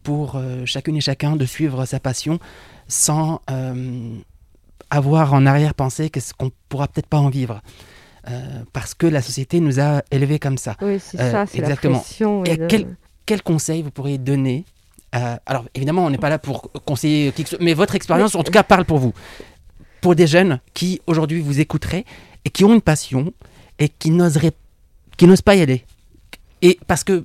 pour 0.05 0.41
chacune 0.65 0.97
et 0.97 1.01
chacun 1.01 1.35
de 1.35 1.45
suivre 1.45 1.85
sa 1.85 1.99
passion 1.99 2.39
sans 2.87 3.41
avoir 4.91 5.35
en 5.35 5.47
arrière-pensée 5.47 6.11
qu'est-ce 6.11 6.33
qu'on 6.33 6.51
pourra 6.69 6.87
peut-être 6.89 7.09
pas 7.09 7.19
en 7.19 7.29
vivre. 7.29 7.61
Euh, 8.29 8.41
parce 8.73 8.95
que 8.95 9.07
la 9.07 9.23
société 9.23 9.61
nous 9.61 9.79
a 9.81 10.03
élevés 10.11 10.39
comme 10.39 10.59
ça. 10.59 10.77
Oui, 10.83 10.99
c'est 11.01 11.21
Euh, 11.21 11.31
ça, 11.33 11.47
c'est 11.47 11.59
la 11.59 11.65
exactement. 11.65 11.99
pression. 11.99 12.45
Et 12.45 12.51
et 12.53 12.57
le- 12.57 12.67
quel- 12.67 12.97
Quel 13.27 13.43
conseil 13.43 13.83
vous 13.83 13.91
pourriez 13.91 14.19
donner 14.19 14.65
euh, 15.15 15.37
Alors, 15.47 15.65
évidemment, 15.75 16.05
on 16.05 16.11
n'est 16.11 16.19
pas 16.19 16.29
là 16.31 16.39
pour 16.39 16.71
conseiller 16.85 17.33
qui 17.33 17.43
que 17.43 17.51
ce 17.51 17.57
soit, 17.57 17.65
mais 17.65 17.75
votre 17.75 17.97
expérience, 17.97 18.35
en 18.35 18.43
tout 18.43 18.53
cas, 18.53 18.63
parle 18.63 18.85
pour 18.85 18.99
vous. 18.99 19.13
Pour 20.01 20.15
des 20.15 20.27
jeunes 20.27 20.61
qui, 20.75 21.01
aujourd'hui, 21.07 21.41
vous 21.41 21.59
écouteraient 21.59 22.05
et 22.45 22.51
qui 22.51 22.65
ont 22.65 22.73
une 22.73 22.81
passion 22.81 23.33
et 23.79 23.89
qui 23.89 24.11
n'oseraient, 24.11 24.53
qui 25.17 25.27
n'osent 25.27 25.43
pas 25.43 25.57
y 25.57 25.63
aller. 25.63 25.85
Et 26.63 26.79
parce 26.87 27.03
que, 27.03 27.25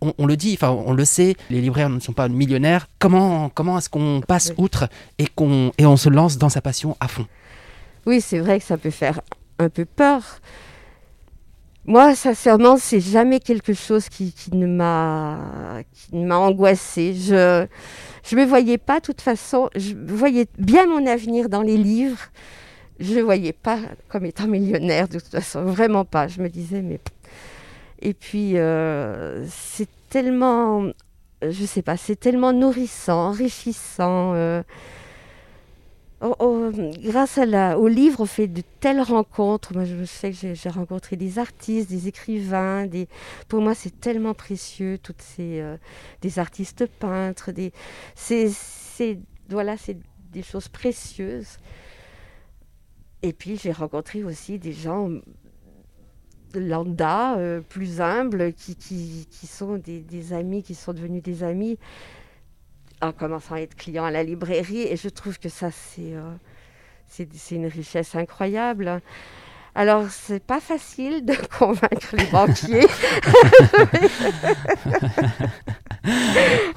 on, 0.00 0.14
on 0.16 0.26
le 0.26 0.36
dit, 0.36 0.54
enfin, 0.54 0.70
on 0.70 0.92
le 0.92 1.04
sait, 1.04 1.34
les 1.50 1.60
libraires 1.60 1.90
ne 1.90 1.98
sont 1.98 2.12
pas 2.12 2.28
millionnaires. 2.28 2.86
Comment, 3.00 3.48
comment 3.48 3.78
est-ce 3.78 3.90
qu'on 3.90 4.22
passe 4.26 4.52
outre 4.56 4.88
et 5.18 5.26
qu'on 5.26 5.72
et 5.76 5.86
on 5.86 5.96
se 5.96 6.08
lance 6.08 6.38
dans 6.38 6.48
sa 6.48 6.60
passion 6.60 6.96
à 7.00 7.08
fond? 7.08 7.26
Oui, 8.06 8.20
c'est 8.20 8.38
vrai 8.38 8.60
que 8.60 8.64
ça 8.64 8.78
peut 8.78 8.90
faire 8.90 9.20
un 9.58 9.68
peu 9.68 9.84
peur. 9.84 10.22
Moi, 11.90 12.14
sincèrement, 12.14 12.76
c'est 12.76 13.00
jamais 13.00 13.40
quelque 13.40 13.72
chose 13.72 14.08
qui, 14.08 14.32
ne 14.52 14.68
m'a 14.68 15.82
ne 16.12 16.32
angoissée. 16.32 17.14
Je 17.14 17.66
je 18.22 18.36
me 18.36 18.44
voyais 18.44 18.78
pas, 18.78 19.00
de 19.00 19.06
toute 19.06 19.20
façon, 19.20 19.68
je 19.74 19.94
voyais 19.96 20.46
bien 20.56 20.86
mon 20.86 21.04
avenir 21.04 21.48
dans 21.48 21.62
les 21.62 21.76
livres. 21.76 22.20
Je 23.00 23.14
ne 23.16 23.22
voyais 23.22 23.52
pas 23.52 23.80
comme 24.08 24.24
étant 24.24 24.46
millionnaire, 24.46 25.08
de 25.08 25.18
toute 25.18 25.32
façon, 25.32 25.64
vraiment 25.64 26.04
pas. 26.04 26.28
Je 26.28 26.40
me 26.40 26.48
disais, 26.48 26.80
mais 26.80 27.00
et 28.00 28.14
puis 28.14 28.56
euh, 28.56 29.44
c'est 29.50 29.88
tellement, 30.10 30.90
je 31.42 31.64
sais 31.64 31.82
pas, 31.82 31.96
c'est 31.96 32.14
tellement 32.14 32.52
nourrissant, 32.52 33.30
enrichissant. 33.30 34.34
euh, 34.34 34.62
Oh, 36.22 36.34
oh, 36.38 36.70
grâce 37.02 37.38
au 37.38 37.88
livre, 37.88 38.20
on 38.20 38.26
fait 38.26 38.46
de 38.46 38.62
telles 38.80 39.00
rencontres. 39.00 39.72
Moi, 39.72 39.86
je 39.86 40.04
sais 40.04 40.32
que 40.32 40.54
j'ai- 40.54 40.68
rencontré 40.68 41.16
des 41.16 41.38
artistes, 41.38 41.88
des 41.88 42.08
écrivains. 42.08 42.86
Pour 43.48 43.62
moi, 43.62 43.74
c'est 43.74 44.00
tellement 44.00 44.34
précieux, 44.34 44.98
toutes 45.02 45.22
ces 45.22 45.60
euh, 45.60 45.78
des 46.20 46.38
artistes 46.38 46.84
peintres. 46.86 47.52
Des... 47.52 47.72
C'est, 48.14 48.50
voilà, 49.48 49.78
c'est 49.78 49.96
des 50.30 50.42
choses 50.42 50.68
précieuses. 50.68 51.56
Et 53.22 53.32
puis, 53.32 53.56
j'ai 53.56 53.72
rencontré 53.72 54.22
aussi 54.22 54.58
des 54.58 54.72
gens 54.74 55.08
lambda, 56.54 57.38
euh, 57.38 57.62
plus 57.62 58.02
humbles, 58.02 58.52
qui, 58.52 58.76
qui, 58.76 59.26
qui 59.30 59.46
sont 59.46 59.78
des 59.78 60.32
amis, 60.34 60.62
qui 60.62 60.74
sont 60.74 60.92
devenus 60.92 61.22
des 61.22 61.44
amis 61.44 61.78
en 63.00 63.12
commençant 63.12 63.54
à 63.54 63.60
être 63.60 63.76
client 63.76 64.04
à 64.04 64.10
la 64.10 64.22
librairie. 64.22 64.82
Et 64.82 64.96
je 64.96 65.08
trouve 65.08 65.38
que 65.38 65.48
ça, 65.48 65.70
c'est 65.70 66.14
euh, 66.14 66.32
c'est 67.06 67.54
une 67.54 67.66
richesse 67.66 68.14
incroyable. 68.14 69.00
Alors, 69.74 70.06
c'est 70.10 70.42
pas 70.42 70.60
facile 70.60 71.24
de 71.24 71.34
convaincre 71.58 72.16
les 72.16 72.26
banquiers 72.26 72.86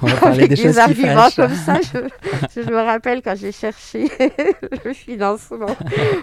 On 0.00 0.06
va 0.06 0.16
parler 0.16 0.44
avec 0.44 0.50
des 0.50 0.62
des, 0.62 0.78
arguments 0.78 1.30
comme 1.34 1.54
ça. 1.54 1.80
Je, 1.80 1.98
je 2.60 2.70
me 2.70 2.76
rappelle 2.76 3.22
quand 3.22 3.34
j'ai 3.36 3.52
cherché 3.52 4.08
le 4.84 4.92
financement 4.92 5.74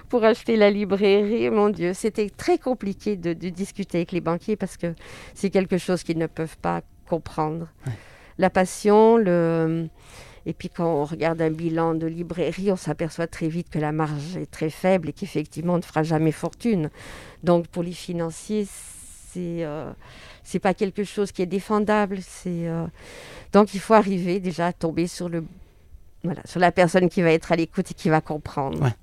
pour 0.08 0.24
acheter 0.24 0.56
la 0.56 0.70
librairie. 0.70 1.50
Mon 1.50 1.70
Dieu, 1.70 1.94
c'était 1.94 2.30
très 2.30 2.58
compliqué 2.58 3.16
de, 3.18 3.34
de 3.34 3.50
discuter 3.50 3.98
avec 4.00 4.12
les 4.12 4.22
banquiers 4.22 4.56
parce 4.56 4.78
que 4.78 4.94
c'est 5.34 5.50
quelque 5.50 5.78
chose 5.78 6.04
qu'ils 6.04 6.20
ne 6.20 6.28
peuvent 6.28 6.58
pas 6.58 6.82
comprendre. 7.08 7.68
Ouais. 7.86 7.94
La 8.38 8.50
passion, 8.50 9.17
le... 9.17 9.88
Et 10.46 10.54
puis 10.54 10.70
quand 10.70 10.91
on 10.91 11.06
regarde 11.06 11.41
un 11.41 11.52
bilan 11.52 11.94
de 11.94 12.08
librairie, 12.08 12.72
on 12.72 12.76
s'aperçoit 12.76 13.28
très 13.28 13.48
vite 13.48 13.70
que 13.70 13.78
la 13.78 13.91
marge 13.91 14.38
est 14.38 14.50
très 14.50 14.70
faible 14.72 15.10
et 15.10 15.13
qu'effectivement 15.13 15.76
on 15.76 15.78
ne 15.78 15.84
fera 15.84 16.04
jamais 16.04 16.32
fortune. 16.32 16.89
Donc 17.44 17.67
pour 17.67 17.84
les 17.84 17.91
financiers, 17.91 18.67
c'est 19.32 19.63
euh, 19.63 19.91
c'est 20.44 20.60
pas 20.60 20.74
quelque 20.74 21.04
chose 21.04 21.32
qui 21.32 21.41
est 21.44 21.48
défendable. 21.48 22.17
C'est 22.22 22.67
euh, 22.67 22.86
donc 23.54 23.74
il 23.76 23.80
faut 23.80 23.94
arriver 23.94 24.39
déjà 24.39 24.67
à 24.67 24.74
tomber 24.74 25.06
sur 25.06 25.30
le 25.30 25.44
voilà 26.24 26.41
sur 26.46 26.60
la 26.60 26.72
personne 26.72 27.08
qui 27.10 27.22
va 27.22 27.32
être 27.32 27.52
à 27.52 27.56
l'écoute 27.56 27.91
et 27.91 27.94
qui 27.94 28.10
va 28.10 28.22
comprendre. 28.22 28.82
Ouais. 28.82 28.94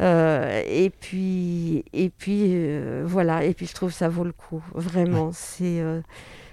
Euh, 0.00 0.62
et 0.66 0.88
puis 0.88 1.84
et 1.92 2.08
puis 2.08 2.52
euh, 2.54 3.02
voilà 3.04 3.44
et 3.44 3.52
puis 3.52 3.66
je 3.66 3.74
trouve 3.74 3.92
ça 3.92 4.08
vaut 4.08 4.24
le 4.24 4.32
coup 4.32 4.62
vraiment 4.74 5.30
c'est 5.34 5.82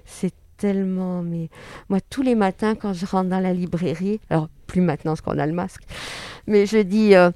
c'est 0.04 0.34
tellement 0.58 1.22
mais 1.22 1.50
moi 1.90 2.00
tous 2.10 2.22
les 2.22 2.36
matins 2.36 2.76
quand 2.76 2.94
je 2.94 3.06
rentre 3.06 3.30
dans 3.30 3.40
la 3.40 3.54
librairie 3.54 4.20
alors 4.30 4.50
plus 4.68 4.82
maintenant 4.82 5.12
parce 5.12 5.22
qu'on 5.22 5.38
a 5.40 5.46
le 5.46 5.54
masque 5.54 5.84
mais 6.48 6.66
je 6.66 6.78
dis 6.80 7.16
euh, 7.16 7.32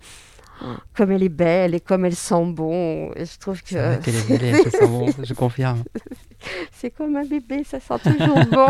Oh, 0.63 0.67
comme 0.95 1.11
elle 1.11 1.23
est 1.23 1.29
belle 1.29 1.73
et 1.73 1.79
comme 1.79 2.05
elle 2.05 2.15
sent 2.15 2.45
bon 2.45 3.11
et 3.15 3.25
je 3.25 3.39
trouve 3.39 3.63
que 3.63 3.95
qu'elle 3.97 4.15
est 4.15 4.27
belle 4.29 4.43
et 4.43 4.47
elle 4.49 4.63
se 4.63 4.69
sent 4.69 4.87
bon, 4.87 5.07
je 5.23 5.33
confirme. 5.33 5.81
c'est 6.71 6.91
comme 6.91 7.15
un 7.15 7.25
bébé 7.25 7.63
ça 7.63 7.79
sent 7.79 7.95
toujours 8.03 8.45
bon 8.51 8.67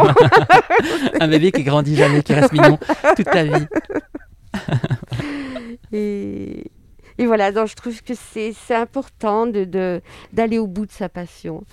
Un 1.20 1.28
bébé 1.28 1.52
qui 1.52 1.64
grandit 1.64 1.98
jamais, 1.98 2.24
qui 2.24 2.34
reste 2.34 2.54
mignon 2.54 2.80
toute 3.18 3.26
ta 3.26 3.44
vie. 3.44 3.66
Et, 5.92 6.72
et 7.18 7.26
voilà, 7.26 7.52
donc 7.52 7.68
je 7.68 7.76
trouve 7.76 8.02
que 8.02 8.14
c'est 8.16 8.54
important 8.74 9.46
de, 9.48 9.66
de- 9.66 10.02
d'aller 10.32 10.60
au 10.60 10.68
bout 10.68 10.86
de 10.86 10.92
sa 10.92 11.10
passion. 11.10 11.64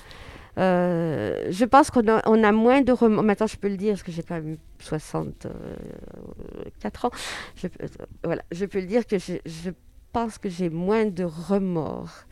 Euh, 0.59 1.47
je 1.51 1.65
pense 1.65 1.91
qu'on 1.91 2.07
a, 2.09 2.23
on 2.27 2.43
a 2.43 2.53
moins 2.53 2.81
de 2.81 2.93
remords. 2.93 3.23
Maintenant, 3.25 3.47
je 3.47 3.57
peux 3.57 3.69
le 3.69 3.77
dire 3.77 3.93
parce 3.93 4.03
que 4.03 4.13
j'ai 4.13 4.23
quand 4.23 4.35
même 4.35 4.57
64 4.81 7.05
ans. 7.05 7.11
Je, 7.57 7.69
peux- 7.69 7.85
euh, 7.85 7.89
voilà, 8.25 8.43
je 8.51 8.65
peux 8.65 8.81
le 8.81 8.87
dire 8.87 9.07
que 9.07 9.19
je, 9.19 9.35
je 9.47 9.71
pense 10.13 10.39
que 10.39 10.49
j'ai 10.49 10.71
moins 10.71 11.05
de 11.07 11.25
remords 11.25 12.25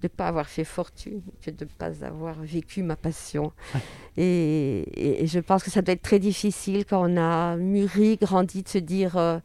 de 0.00 0.06
ne 0.06 0.08
pas 0.08 0.26
avoir 0.26 0.48
fait 0.48 0.64
fortune 0.64 1.22
que 1.44 1.50
de 1.52 1.64
ne 1.64 1.70
pas 1.70 2.04
avoir 2.04 2.34
vécu 2.42 2.82
ma 2.82 2.96
passion. 2.96 3.52
Et, 4.16 4.80
et- 4.96 5.22
et 5.22 5.26
je 5.28 5.38
pense 5.38 5.62
que 5.62 5.70
ça 5.70 5.80
doit 5.80 5.94
être 5.94 6.02
très 6.02 6.18
difficile 6.18 6.84
quand 6.84 7.08
on 7.08 7.16
a 7.16 7.56
mûri, 7.56 8.16
grandi, 8.20 8.64
de 8.64 8.68
se 8.68 8.78
dire 8.78 9.16
euh, 9.16 9.38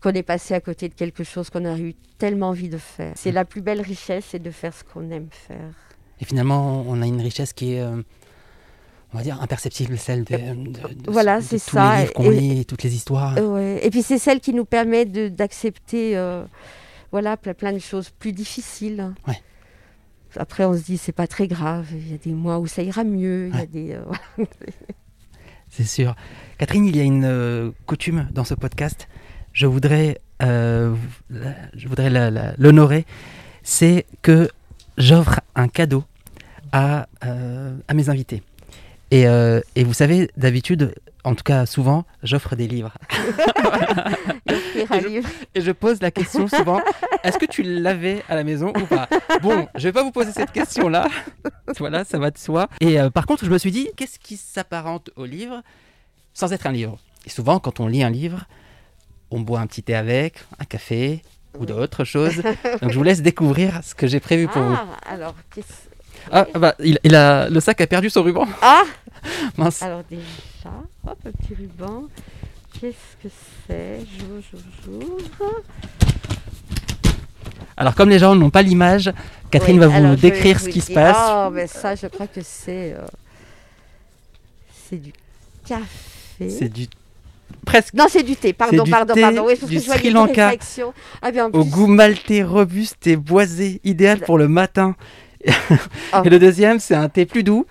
qu'on 0.00 0.12
est 0.12 0.22
passé 0.22 0.54
à 0.54 0.60
côté 0.60 0.88
de 0.88 0.94
quelque 0.94 1.24
chose 1.24 1.50
qu'on 1.50 1.64
a 1.64 1.76
eu 1.76 1.94
tellement 2.18 2.50
envie 2.50 2.68
de 2.68 2.78
faire. 2.78 3.14
C'est 3.16 3.32
la 3.32 3.44
plus 3.44 3.62
belle 3.62 3.80
richesse, 3.80 4.26
c'est 4.30 4.38
de 4.38 4.50
faire 4.52 4.72
ce 4.74 4.84
qu'on 4.84 5.10
aime 5.10 5.26
faire. 5.30 5.72
Et 6.20 6.24
finalement, 6.24 6.84
on 6.88 7.02
a 7.02 7.06
une 7.06 7.20
richesse 7.20 7.52
qui 7.52 7.74
est, 7.74 7.80
euh, 7.80 8.02
on 9.12 9.18
va 9.18 9.22
dire, 9.22 9.40
imperceptible, 9.42 9.98
celle 9.98 10.24
de, 10.24 10.36
de- 10.36 10.94
de- 11.02 11.10
Voilà, 11.10 11.40
c'est 11.42 11.58
tous 11.58 11.72
ça, 11.72 11.96
les 11.96 12.00
livres 12.02 12.12
qu'on 12.14 12.30
et- 12.32 12.40
lit, 12.40 12.66
toutes 12.66 12.82
les 12.82 12.94
histoires. 12.94 13.36
Euh, 13.38 13.46
ouais. 13.54 13.80
Et 13.86 13.90
puis 13.90 14.02
c'est 14.02 14.18
celle 14.18 14.40
qui 14.40 14.52
nous 14.54 14.64
permet 14.64 15.04
d'accepter 15.04 16.16
euh, 16.16 16.44
voilà, 17.12 17.36
plein, 17.36 17.54
plein 17.54 17.72
de 17.72 17.78
choses 17.78 18.10
plus 18.10 18.32
difficiles. 18.32 19.12
Ouais. 19.28 19.40
Après, 20.38 20.64
on 20.66 20.74
se 20.76 20.82
dit, 20.82 20.98
c'est 20.98 21.12
pas 21.12 21.26
très 21.26 21.48
grave. 21.48 21.86
Il 21.92 22.10
y 22.10 22.14
a 22.14 22.18
des 22.18 22.32
mois 22.32 22.58
où 22.58 22.66
ça 22.66 22.82
ira 22.82 23.04
mieux. 23.04 23.48
Il 23.48 23.54
y 23.54 23.56
a 23.56 23.60
Ouais. 23.60 23.66
des, 23.66 23.92
euh, 23.94 24.02
voilà. 24.36 24.50
C'est 25.68 25.84
sûr. 25.84 26.14
Catherine, 26.58 26.84
il 26.86 26.96
y 26.96 27.00
a 27.00 27.02
une 27.02 27.24
euh, 27.24 27.70
coutume 27.86 28.28
dans 28.32 28.44
ce 28.44 28.54
podcast. 28.54 29.08
Je 29.52 29.66
voudrais, 29.66 30.20
euh, 30.42 30.94
je 31.74 31.88
voudrais 31.88 32.08
l'honorer. 32.58 33.04
C'est 33.62 34.06
que 34.22 34.48
j'offre 34.96 35.40
un 35.54 35.68
cadeau 35.68 36.04
à, 36.72 37.06
euh, 37.24 37.76
à 37.88 37.94
mes 37.94 38.08
invités. 38.08 38.42
Et, 39.10 39.26
euh, 39.26 39.60
et 39.76 39.84
vous 39.84 39.94
savez, 39.94 40.30
d'habitude, 40.36 40.94
en 41.24 41.34
tout 41.34 41.44
cas 41.44 41.66
souvent, 41.66 42.04
j'offre 42.22 42.56
des 42.56 42.66
livres. 42.68 42.92
Un 44.90 45.00
livre. 45.00 45.28
Et 45.54 45.62
je 45.62 45.72
pose 45.72 46.00
la 46.00 46.10
question 46.10 46.48
souvent 46.48 46.80
est-ce 47.26 47.38
que 47.38 47.46
tu 47.46 47.62
l'avais 47.62 48.22
à 48.28 48.36
la 48.36 48.44
maison 48.44 48.68
ou 48.68 48.86
pas? 48.86 49.08
Bon, 49.42 49.66
je 49.74 49.82
vais 49.82 49.92
pas 49.92 50.04
vous 50.04 50.12
poser 50.12 50.30
cette 50.30 50.52
question-là. 50.52 51.08
voilà, 51.78 52.04
ça 52.04 52.18
va 52.18 52.30
de 52.30 52.38
soi. 52.38 52.68
Et 52.80 53.00
euh, 53.00 53.10
par 53.10 53.26
contre, 53.26 53.44
je 53.44 53.50
me 53.50 53.58
suis 53.58 53.72
dit 53.72 53.88
qu'est-ce 53.96 54.18
qui 54.20 54.36
s'apparente 54.36 55.10
au 55.16 55.24
livre 55.24 55.62
sans 56.34 56.52
être 56.52 56.66
un 56.66 56.72
livre? 56.72 56.98
Et 57.24 57.30
souvent, 57.30 57.58
quand 57.58 57.80
on 57.80 57.88
lit 57.88 58.04
un 58.04 58.10
livre, 58.10 58.44
on 59.32 59.40
boit 59.40 59.58
un 59.58 59.66
petit 59.66 59.82
thé 59.82 59.94
avec, 59.94 60.38
un 60.60 60.64
café 60.64 61.22
ou 61.58 61.66
d'autres 61.66 62.04
choses. 62.04 62.36
Donc, 62.82 62.90
je 62.90 62.96
vous 62.98 63.02
laisse 63.02 63.22
découvrir 63.22 63.80
ce 63.84 63.94
que 63.94 64.06
j'ai 64.06 64.20
prévu 64.20 64.48
pour 64.48 64.62
vous. 64.62 64.74
Ah, 64.74 64.86
alors, 65.12 65.34
Ah, 66.32 66.46
bah, 66.54 66.74
il, 66.80 66.98
il 67.04 67.14
a, 67.14 67.48
le 67.48 67.60
sac 67.60 67.80
a 67.80 67.86
perdu 67.86 68.10
son 68.10 68.22
ruban. 68.22 68.46
Ah 68.62 68.82
Mince. 69.56 69.82
Alors 69.82 70.02
déjà, 70.08 70.22
hop, 71.06 71.18
un 71.26 71.30
petit 71.32 71.54
ruban. 71.54 72.04
Qu'est-ce 72.80 73.26
que 73.28 73.32
c'est? 73.66 74.00
J'ouvre, 74.18 74.64
j'ouvre. 74.84 75.62
Alors, 77.76 77.94
comme 77.94 78.08
les 78.08 78.18
gens 78.18 78.34
n'ont 78.34 78.50
pas 78.50 78.62
l'image, 78.62 79.12
Catherine 79.50 79.78
Oui, 79.78 79.86
va 79.86 80.00
vous 80.00 80.16
décrire 80.16 80.58
vous 80.58 80.64
ce 80.64 80.68
qui 80.70 80.80
se 80.80 80.92
passe. 80.92 81.16
Ah, 81.18 81.50
mais 81.52 81.66
ça, 81.66 81.94
je 81.94 82.06
crois 82.06 82.26
que 82.26 82.40
c'est... 82.42 82.94
euh, 82.94 83.06
c'est 84.88 84.96
du 84.96 85.12
café. 85.66 86.50
C'est 86.50 86.68
du 86.68 86.86
presque 87.64 87.94
Non, 87.94 88.06
c'est 88.08 88.22
du 88.22 88.36
thé, 88.36 88.52
pardon, 88.52 88.84
du 88.84 88.90
pardon, 88.90 89.14
thé 89.14 89.20
pardon. 89.20 89.44
Oui, 89.46 89.54
parce 89.56 89.70
du 89.70 89.76
que 89.78 89.82
je 89.82 89.90
Sri 89.90 90.10
Lanka. 90.10 90.52
Ah 91.22 91.30
bien, 91.30 91.46
au 91.52 91.64
goût 91.64 91.86
maltais, 91.86 92.42
robuste 92.42 93.06
et 93.06 93.16
boisé, 93.16 93.80
idéal 93.84 94.20
pour 94.20 94.38
le 94.38 94.48
matin. 94.48 94.96
Ah. 96.12 96.22
Et 96.24 96.30
le 96.30 96.38
deuxième, 96.38 96.80
c'est 96.80 96.94
un 96.94 97.08
thé 97.08 97.24
plus 97.26 97.44
doux, 97.44 97.66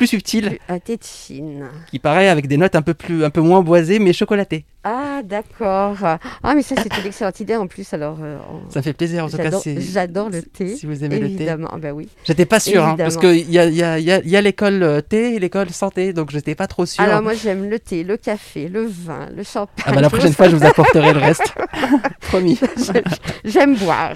plus 0.00 0.06
subtil, 0.06 0.58
un 0.70 0.78
thé 0.78 0.96
de 0.96 1.02
Chine. 1.04 1.66
qui 1.90 1.98
paraît 1.98 2.30
avec 2.30 2.48
des 2.48 2.56
notes 2.56 2.74
un 2.74 2.80
peu 2.80 2.94
plus, 2.94 3.22
un 3.22 3.28
peu 3.28 3.42
moins 3.42 3.60
boisées, 3.60 3.98
mais 3.98 4.14
chocolatées. 4.14 4.64
Ah, 4.82 5.20
d'accord. 5.22 5.98
Ah, 6.02 6.54
mais 6.54 6.62
ça, 6.62 6.74
c'est 6.82 6.96
une 6.98 7.06
excellente 7.06 7.38
idée 7.38 7.54
en 7.54 7.66
plus. 7.66 7.92
Alors, 7.92 8.16
euh, 8.22 8.38
on- 8.50 8.70
Ça 8.70 8.78
me 8.78 8.82
fait 8.82 8.94
plaisir, 8.94 9.26
en 9.26 9.28
tout 9.28 9.36
cas, 9.36 9.50
j'adore 9.76 10.30
le 10.30 10.40
thé. 10.40 10.74
si 10.74 10.86
vous 10.86 11.04
aimez 11.04 11.18
le 11.18 11.26
thé. 11.26 11.34
Évidemment, 11.34 11.68
ben 11.78 11.92
oui. 11.92 12.08
J'étais 12.24 12.46
pas 12.46 12.60
sûr, 12.60 12.82
hein, 12.82 12.94
parce 12.96 13.18
qu'il 13.18 13.50
y 13.50 13.58
a, 13.58 13.66
y 13.66 13.82
a- 13.82 13.98
il 13.98 14.04
y 14.06 14.10
a- 14.10 14.20
il 14.24 14.30
y 14.30 14.36
a 14.36 14.40
l'école 14.40 14.82
euh, 14.82 15.02
thé 15.02 15.34
et 15.34 15.38
l'école 15.38 15.68
santé, 15.68 16.14
donc 16.14 16.30
j'étais 16.30 16.54
pas 16.54 16.66
trop 16.66 16.86
sûr. 16.86 17.04
Alors 17.04 17.20
moi 17.20 17.34
j'aime 17.34 17.68
le 17.68 17.78
thé, 17.78 18.04
le 18.04 18.16
café, 18.16 18.68
le 18.68 18.86
vin, 18.86 19.28
le 19.36 19.42
champagne. 19.42 19.84
ah 19.86 19.92
bah, 19.92 20.00
la 20.00 20.08
prochaine 20.08 20.32
fois, 20.32 20.48
je 20.48 20.56
vous 20.56 20.64
apporterai 20.64 21.12
le 21.12 21.18
reste. 21.20 21.52
Promis. 22.22 22.58
J'aime- 23.44 23.74
boire, 23.76 24.14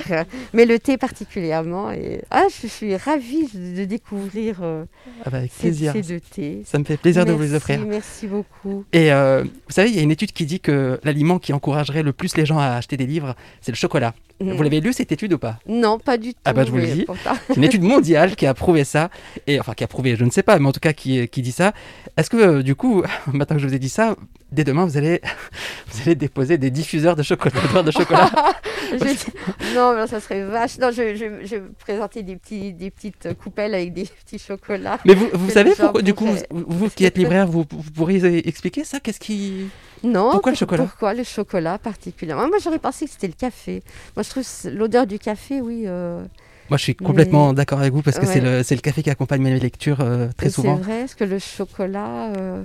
mais 0.55 0.65
le 0.65 0.79
thé 0.79 0.97
particulièrement. 0.97 1.91
Et... 1.93 2.23
Ah, 2.31 2.45
je 2.63 2.67
suis 2.69 2.97
ravie 2.97 3.49
de 3.53 3.75
de 3.75 3.85
découvrir 3.85 4.61
euh, 4.63 4.85
Ah 5.27 5.31
bah, 5.31 5.39
avec 5.39 5.53
ces, 5.53 5.69
plaisir. 5.75 5.93
ces 5.93 6.03
deux 6.03 6.21
thés. 6.21 6.63
Ça 6.65 6.79
me 6.79 6.85
fait 6.85 6.97
plaisir 6.97 7.25
de 7.25 7.33
vous 7.33 7.43
les 7.43 7.55
offrir. 7.55 7.81
Merci 7.87 8.27
beaucoup. 8.27 8.85
Et 8.93 9.13
euh, 9.13 9.43
vous 9.43 9.73
savez, 9.73 9.91
il 9.91 9.97
y 9.97 9.99
a 9.99 10.03
une 10.03 10.11
étude 10.11 10.33
qui 10.33 10.47
dit 10.47 10.61
que 10.61 11.01
l'aliment 11.05 11.39
qui 11.39 11.53
encouragerait 11.53 12.03
le 12.03 12.13
plus 12.13 12.37
les 12.37 12.47
gens 12.47 12.59
à 12.59 12.69
acheter 12.69 12.97
des 12.97 13.07
livres, 13.07 13.35
c'est 13.61 13.73
le 13.73 13.77
chocolat. 13.77 14.15
Vous 14.41 14.63
l'avez 14.63 14.81
lu 14.81 14.93
cette 14.93 15.13
étude 15.13 15.33
ou 15.33 15.39
pas? 15.39 15.59
Non, 15.67 15.99
pas 15.99 16.17
du 16.19 16.35
tout. 16.35 16.41
Ah 16.45 16.53
bah, 16.53 16.65
je 16.65 16.71
vous 16.71 16.77
le 16.79 16.87
dis. 16.87 17.07
C'est 17.47 17.57
une 17.57 17.65
étude 17.65 17.83
mondiale 17.83 18.35
qui 18.35 18.47
a 18.47 18.55
prouvé 18.55 18.83
ça, 18.83 19.09
et 19.47 19.61
enfin 19.61 19.75
qui 19.75 19.85
a 19.85 19.87
prouvé, 19.87 20.17
je 20.17 20.25
ne 20.25 20.31
sais 20.31 20.43
pas, 20.43 20.59
mais 20.59 20.67
en 20.67 20.73
tout 20.73 20.81
cas 20.81 20.93
qui, 20.93 21.29
qui 21.29 21.41
dit 21.41 21.53
ça. 21.53 21.73
Est-ce 22.17 22.31
que 22.31 22.37
euh, 22.37 22.63
du 22.63 22.75
coup, 22.75 23.03
maintenant 23.33 23.57
que 23.57 23.63
je 23.63 23.69
vous 23.69 23.75
ai 23.75 23.79
dit 23.79 23.89
ça, 23.89 24.17
dès 24.51 24.65
demain 24.65 24.87
vous 24.87 24.97
allez, 24.97 25.21
vous 25.89 26.03
allez 26.03 26.15
déposer 26.17 26.59
des 26.59 26.71
diffuseurs 26.71 27.15
de 27.15 27.23
chocolat, 27.23 27.83
de 27.85 27.91
chocolat? 27.93 28.31
Je 29.61 29.75
Non, 29.75 29.95
mais 29.95 30.07
ça 30.07 30.21
serait 30.21 30.45
vache. 30.45 30.79
Non, 30.79 30.91
je, 30.91 31.15
je, 31.15 31.45
je 31.47 31.57
vais 31.57 31.63
présenter 31.79 32.23
des, 32.23 32.37
petits, 32.37 32.73
des 32.73 32.91
petites 32.91 33.35
coupelles 33.39 33.75
avec 33.75 33.93
des 33.93 34.05
petits 34.05 34.39
chocolats. 34.39 34.99
Mais 35.05 35.15
vous, 35.15 35.29
vous 35.33 35.51
savez 35.51 35.73
pourquoi, 35.75 36.03
du 36.03 36.15
coup, 36.15 36.27
vous, 36.51 36.65
vous 36.67 36.91
qui 36.91 37.05
êtes 37.05 37.19
libraire, 37.19 37.47
vous, 37.47 37.65
vous 37.71 37.91
pourriez 37.91 38.47
expliquer 38.49 38.85
ça? 38.85 39.01
Qu'est-ce 39.01 39.21
qui 39.21 39.69
Non. 40.03 40.31
Pourquoi 40.31 40.53
le 40.53 40.57
chocolat? 40.57 40.85
Pourquoi 40.85 41.15
le 41.15 41.25
chocolat 41.25 41.79
particulièrement? 41.79 42.49
Moi, 42.49 42.59
j'aurais 42.63 42.79
pensé 42.79 43.07
que 43.07 43.13
c'était 43.13 43.27
le 43.29 43.35
café. 43.35 43.83
Moi, 44.17 44.23
je 44.23 44.31
trouve 44.31 44.45
l'odeur 44.73 45.07
du 45.07 45.19
café, 45.19 45.61
oui. 45.61 45.85
euh, 45.87 46.25
Moi, 46.71 46.79
je 46.79 46.83
suis 46.83 46.95
complètement 46.97 47.53
d'accord 47.53 47.79
avec 47.81 47.93
vous 47.93 48.01
parce 48.01 48.19
que 48.19 48.25
c'est 48.25 48.41
Ouais. 48.41 48.59
le, 48.59 48.63
c'est 48.63 48.75
le 48.75 48.81
café 48.81 49.03
qui 49.03 49.11
accompagne 49.11 49.43
mes 49.43 49.59
lectures 49.61 50.01
euh, 50.01 50.29
très 50.37 50.47
c'est 50.49 50.55
souvent. 50.55 50.77
vrai, 50.77 51.01
parce 51.01 51.15
que 51.15 51.25
le 51.25 51.39
chocolat. 51.39 52.33
euh, 52.39 52.65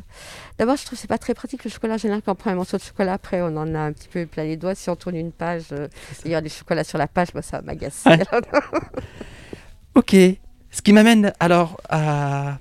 D'abord, 0.57 0.77
je 0.77 0.85
trouve 0.85 0.97
que 0.97 1.01
c'est 1.01 1.07
pas 1.09 1.17
très 1.17 1.33
pratique 1.33 1.63
le 1.65 1.69
chocolat. 1.69 1.95
En 1.95 1.97
général, 1.97 2.21
quand 2.25 2.31
on 2.31 2.35
prend 2.35 2.51
un 2.51 2.55
morceau 2.55 2.77
de 2.77 2.81
chocolat, 2.81 3.13
après, 3.13 3.41
on 3.41 3.55
en 3.57 3.75
a 3.75 3.79
un 3.79 3.91
petit 3.91 4.07
peu 4.07 4.25
plein 4.25 4.45
les 4.45 4.55
doigts. 4.55 4.73
Si 4.73 4.89
on 4.89 4.95
tourne 4.95 5.15
une 5.17 5.31
page, 5.33 5.65
euh, 5.73 5.88
il 6.23 6.31
y 6.31 6.35
a 6.35 6.39
du 6.41 6.49
chocolat 6.49 6.83
sur 6.85 6.97
la 6.97 7.07
page, 7.07 7.33
moi, 7.33 7.41
ça 7.43 7.62
m'agace. 7.62 8.03
Ouais. 8.05 8.19
Ok, 9.95 10.12
ce 10.71 10.81
qui 10.81 10.93
m'amène 10.93 11.33
alors 11.39 11.81
à 11.89 12.59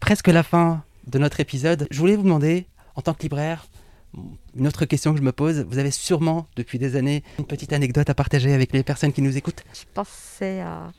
presque 0.00 0.28
la 0.28 0.42
fin 0.42 0.82
de 1.06 1.18
notre 1.18 1.40
épisode. 1.40 1.86
Je 1.90 1.98
voulais 1.98 2.16
vous 2.16 2.22
demander, 2.22 2.66
en 2.94 3.02
tant 3.02 3.14
que 3.14 3.22
libraire, 3.22 3.66
une 4.54 4.66
autre 4.66 4.84
question 4.84 5.12
que 5.12 5.18
je 5.18 5.24
me 5.24 5.32
pose. 5.32 5.64
Vous 5.68 5.78
avez 5.78 5.90
sûrement, 5.90 6.46
depuis 6.56 6.78
des 6.78 6.96
années, 6.96 7.22
une 7.38 7.46
petite 7.46 7.72
anecdote 7.72 8.10
à 8.10 8.14
partager 8.14 8.52
avec 8.52 8.72
les 8.72 8.82
personnes 8.82 9.12
qui 9.12 9.22
nous 9.22 9.36
écoutent? 9.36 9.64
je 9.72 9.84
pensais 9.94 10.60
à, 10.60 10.92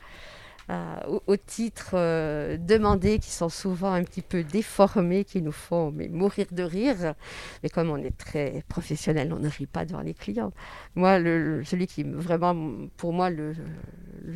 aux, 1.26 1.36
titres 1.36 1.90
euh, 1.94 2.56
demandés 2.56 3.18
qui 3.18 3.30
sont 3.30 3.48
souvent 3.48 3.92
un 3.92 4.02
petit 4.02 4.22
peu 4.22 4.42
déformés, 4.42 5.24
qui 5.24 5.42
nous 5.42 5.52
font 5.52 5.92
mais, 5.94 6.08
mourir 6.08 6.46
de 6.52 6.62
rire. 6.62 7.14
Mais 7.62 7.68
comme 7.68 7.90
on 7.90 7.98
est 7.98 8.16
très 8.16 8.62
professionnel, 8.68 9.32
on 9.32 9.40
ne 9.40 9.48
rit 9.48 9.66
pas 9.66 9.84
devant 9.84 10.00
les 10.00 10.14
clients. 10.14 10.52
Moi, 10.94 11.18
le, 11.18 11.62
celui 11.64 11.86
qui 11.86 12.02
vraiment, 12.02 12.54
pour 12.96 13.12
moi, 13.12 13.30
le, 13.30 13.54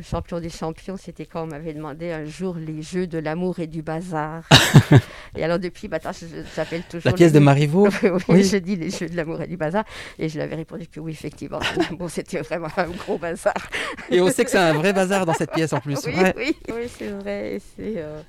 champion 0.03 0.39
des 0.39 0.49
champions, 0.49 0.97
c'était 0.97 1.25
quand 1.25 1.43
on 1.43 1.47
m'avait 1.47 1.73
demandé 1.73 2.11
un 2.11 2.25
jour 2.25 2.55
les 2.55 2.83
jeux 2.83 3.07
de 3.07 3.17
l'amour 3.17 3.59
et 3.59 3.65
du 3.65 3.81
bazar. 3.81 4.43
et 5.35 5.43
alors 5.43 5.57
depuis, 5.57 5.87
bah, 5.87 5.97
j'appelle 6.55 6.83
toujours... 6.83 7.09
La 7.09 7.13
pièce 7.13 7.33
de 7.33 7.39
Marivaux 7.39 7.87
oui, 8.29 8.43
je 8.43 8.57
dis 8.57 8.75
les 8.75 8.91
jeux 8.91 9.09
de 9.09 9.15
l'amour 9.15 9.41
et 9.41 9.47
du 9.47 9.57
bazar. 9.57 9.83
Et 10.19 10.29
je 10.29 10.35
lui 10.35 10.43
avais 10.43 10.57
répondu 10.57 10.87
que 10.87 10.99
oui, 10.99 11.13
effectivement, 11.13 11.59
c'était 12.07 12.41
vraiment 12.41 12.69
un 12.77 12.89
gros 12.89 13.17
bazar. 13.17 13.55
et 14.11 14.21
on 14.21 14.29
sait 14.29 14.45
que 14.45 14.51
c'est 14.51 14.59
un 14.59 14.73
vrai 14.73 14.93
bazar 14.93 15.25
dans 15.25 15.33
cette 15.33 15.51
pièce 15.51 15.73
en 15.73 15.79
plus. 15.79 15.97
Oui, 16.05 16.18
oui, 16.37 16.87
c'est 16.87 17.09
vrai. 17.09 17.57
Et, 17.77 17.93
euh, 17.97 18.21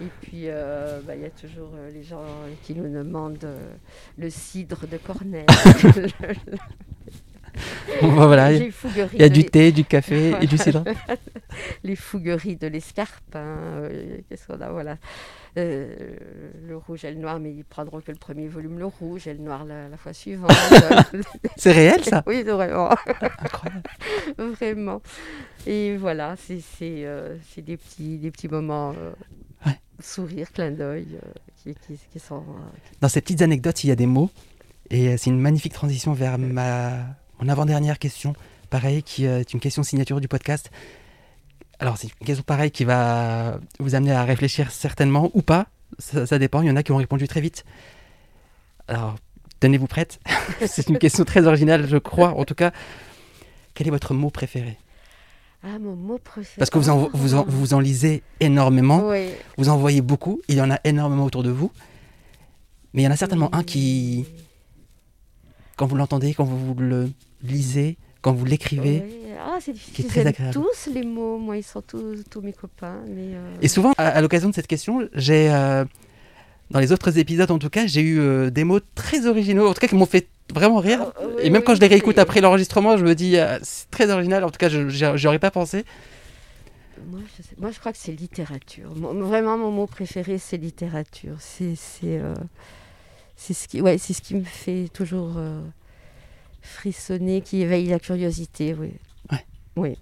et 0.00 0.08
puis, 0.20 0.44
euh, 0.46 1.00
bah, 1.06 1.14
il 1.14 1.22
y 1.22 1.26
a 1.26 1.30
toujours 1.30 1.70
euh, 1.74 1.90
les 1.90 2.02
gens 2.02 2.24
qui 2.62 2.74
nous 2.74 2.92
demandent 2.92 3.46
le 4.18 4.30
cidre 4.30 4.86
de 4.86 4.96
Cornell. 4.96 5.46
voilà, 8.00 8.52
il 8.52 8.72
y 9.14 9.22
a 9.22 9.28
du 9.28 9.44
thé, 9.44 9.72
du 9.72 9.84
café 9.84 10.34
et 10.40 10.46
du 10.46 10.56
cidre. 10.56 10.84
les 11.84 11.96
fougueries 11.96 12.56
de 12.56 12.66
l'escarpe. 12.66 13.34
Hein, 13.36 13.88
qu'est-ce 14.28 14.46
qu'on 14.46 14.60
a 14.60 14.70
Voilà. 14.70 14.96
Le 15.56 16.76
rouge 16.76 17.04
et 17.04 17.10
le 17.10 17.18
noir, 17.18 17.38
mais 17.38 17.52
ils 17.52 17.64
prendront 17.64 18.00
que 18.00 18.10
le 18.10 18.18
premier 18.18 18.48
volume, 18.48 18.78
le 18.78 18.86
rouge 18.86 19.26
et 19.26 19.34
le 19.34 19.40
noir 19.40 19.64
la, 19.64 19.96
fois 19.96 20.12
suivante. 20.12 20.52
c'est 21.56 21.72
réel 21.72 22.02
ça? 22.04 22.22
Oui, 22.26 22.42
vraiment. 22.42 22.90
Incroyable. 22.90 23.82
vraiment. 24.38 25.02
Et 25.66 25.96
voilà, 25.96 26.34
c'est 26.36 26.62
euh, 26.80 27.36
des, 27.56 27.76
petits, 27.76 28.18
des 28.18 28.30
petits 28.30 28.48
moments, 28.48 28.94
euh, 28.98 29.70
sourire, 30.00 30.50
clin 30.52 30.70
d'œil, 30.70 31.06
euh, 31.66 31.72
qui, 32.12 32.18
sont... 32.18 32.42
Dans 33.00 33.08
ces 33.08 33.20
petites 33.20 33.42
anecdotes, 33.42 33.84
il 33.84 33.88
y 33.88 33.90
a 33.90 33.96
des 33.96 34.06
mots, 34.06 34.30
et 34.90 35.16
c'est 35.16 35.30
une 35.30 35.40
magnifique 35.40 35.74
transition 35.74 36.12
vers 36.12 36.38
ma, 36.38 36.92
mon 37.40 37.48
avant-dernière 37.48 37.98
question, 37.98 38.34
pareil, 38.70 39.02
qui 39.02 39.26
est 39.26 39.52
une 39.52 39.60
question 39.60 39.82
signature 39.82 40.20
du 40.20 40.28
podcast. 40.28 40.70
Alors, 41.82 41.96
c'est 41.98 42.06
une 42.06 42.26
question 42.26 42.44
pareille 42.44 42.70
qui 42.70 42.84
va 42.84 43.58
vous 43.80 43.96
amener 43.96 44.12
à 44.12 44.22
réfléchir 44.22 44.70
certainement, 44.70 45.32
ou 45.34 45.42
pas, 45.42 45.66
ça, 45.98 46.26
ça 46.26 46.38
dépend, 46.38 46.62
il 46.62 46.68
y 46.68 46.70
en 46.70 46.76
a 46.76 46.84
qui 46.84 46.92
ont 46.92 46.96
répondu 46.96 47.26
très 47.26 47.40
vite. 47.40 47.64
Alors, 48.86 49.16
tenez-vous 49.58 49.88
prête, 49.88 50.20
c'est 50.64 50.88
une 50.88 50.98
question 50.98 51.24
très 51.24 51.44
originale, 51.44 51.88
je 51.88 51.96
crois, 51.96 52.38
en 52.38 52.44
tout 52.44 52.54
cas. 52.54 52.70
Quel 53.74 53.88
est 53.88 53.90
votre 53.90 54.14
mot 54.14 54.30
préféré? 54.30 54.78
Ah, 55.64 55.80
mon 55.80 55.96
mot 55.96 56.18
préféré. 56.18 56.54
Parce 56.56 56.70
que 56.70 56.78
vous 56.78 56.88
en, 56.88 57.10
vous 57.14 57.34
en, 57.34 57.44
vous 57.48 57.74
en 57.74 57.80
lisez 57.80 58.22
énormément, 58.38 59.10
vous 59.58 59.68
en 59.68 59.76
voyez 59.76 60.02
beaucoup, 60.02 60.40
il 60.46 60.58
y 60.58 60.60
en 60.60 60.70
a 60.70 60.78
énormément 60.84 61.24
autour 61.24 61.42
de 61.42 61.50
vous. 61.50 61.72
Mais 62.94 63.02
il 63.02 63.04
y 63.06 63.08
en 63.08 63.12
a 63.12 63.16
certainement 63.16 63.52
un 63.52 63.64
qui, 63.64 64.24
quand 65.74 65.86
vous 65.86 65.96
l'entendez, 65.96 66.32
quand 66.32 66.44
vous 66.44 66.76
le 66.76 67.10
lisez, 67.42 67.98
quand 68.22 68.32
vous 68.32 68.44
l'écrivez, 68.44 69.04
ah, 69.38 69.58
c'est 69.60 69.72
difficile. 69.72 70.06
Très 70.06 70.26
agréable. 70.26 70.54
tous 70.54 70.90
les 70.92 71.02
mots, 71.02 71.38
moi, 71.38 71.56
ils 71.56 71.62
sont 71.64 71.82
tous, 71.82 72.22
tous 72.30 72.40
mes 72.40 72.52
copains. 72.52 73.00
Mais 73.08 73.34
euh, 73.34 73.56
Et 73.60 73.68
souvent, 73.68 73.92
à, 73.98 74.20
l'occasion 74.20 74.48
de 74.48 74.54
cette 74.54 74.68
question, 74.68 75.08
j'ai, 75.14 75.52
euh, 75.52 75.84
dans 76.70 76.78
les 76.80 76.92
autres 76.92 77.18
épisodes 77.18 77.50
en 77.50 77.58
tout 77.58 77.70
cas, 77.70 77.86
j'ai 77.86 78.00
eu 78.00 78.20
euh, 78.20 78.50
des 78.50 78.64
mots 78.64 78.80
très 78.94 79.26
originaux, 79.26 79.68
en 79.68 79.74
tout 79.74 79.80
cas 79.80 79.88
qui 79.88 79.96
m'ont 79.96 80.06
fait 80.06 80.28
vraiment 80.54 80.78
rire. 80.78 81.12
Ah, 81.16 81.22
et 81.42 81.50
même 81.50 81.62
quand 81.62 81.74
je 81.74 81.80
les 81.80 81.88
réécoute 81.88 82.18
après 82.18 82.40
l'enregistrement, 82.40 82.96
je 82.96 83.04
me 83.04 83.14
dis, 83.14 83.36
c'est 83.62 83.90
très 83.90 84.10
original. 84.10 84.44
En 84.44 84.50
tout 84.50 84.58
cas, 84.58 84.68
je 84.68 85.26
aurais 85.26 85.38
pas 85.38 85.50
pensé. 85.50 85.84
Moi 87.10 87.20
je, 87.36 87.60
moi 87.60 87.70
je, 87.70 87.78
crois 87.78 87.92
que 87.92 87.98
c'est 87.98 88.12
littérature. 88.12 88.90
vraiment, 88.94 89.58
mon 89.58 89.70
mot 89.70 89.86
préféré, 89.86 90.38
c'est 90.38 90.56
littérature. 90.56 91.36
C'est 91.38 91.76
euh, 92.04 92.34
ce, 93.36 93.68
qui, 93.68 93.80
ouais, 93.80 93.98
ce 93.98 94.20
qui 94.20 94.34
me 94.34 94.44
fait 94.44 94.88
toujours 94.92 95.34
euh, 95.36 95.60
frissonner, 96.62 97.40
qui 97.42 97.60
éveille 97.60 97.86
la 97.86 97.98
curiosité. 97.98 98.74
Oui. 98.74 98.92
Ouais. 99.30 99.44
Oui. 99.76 99.96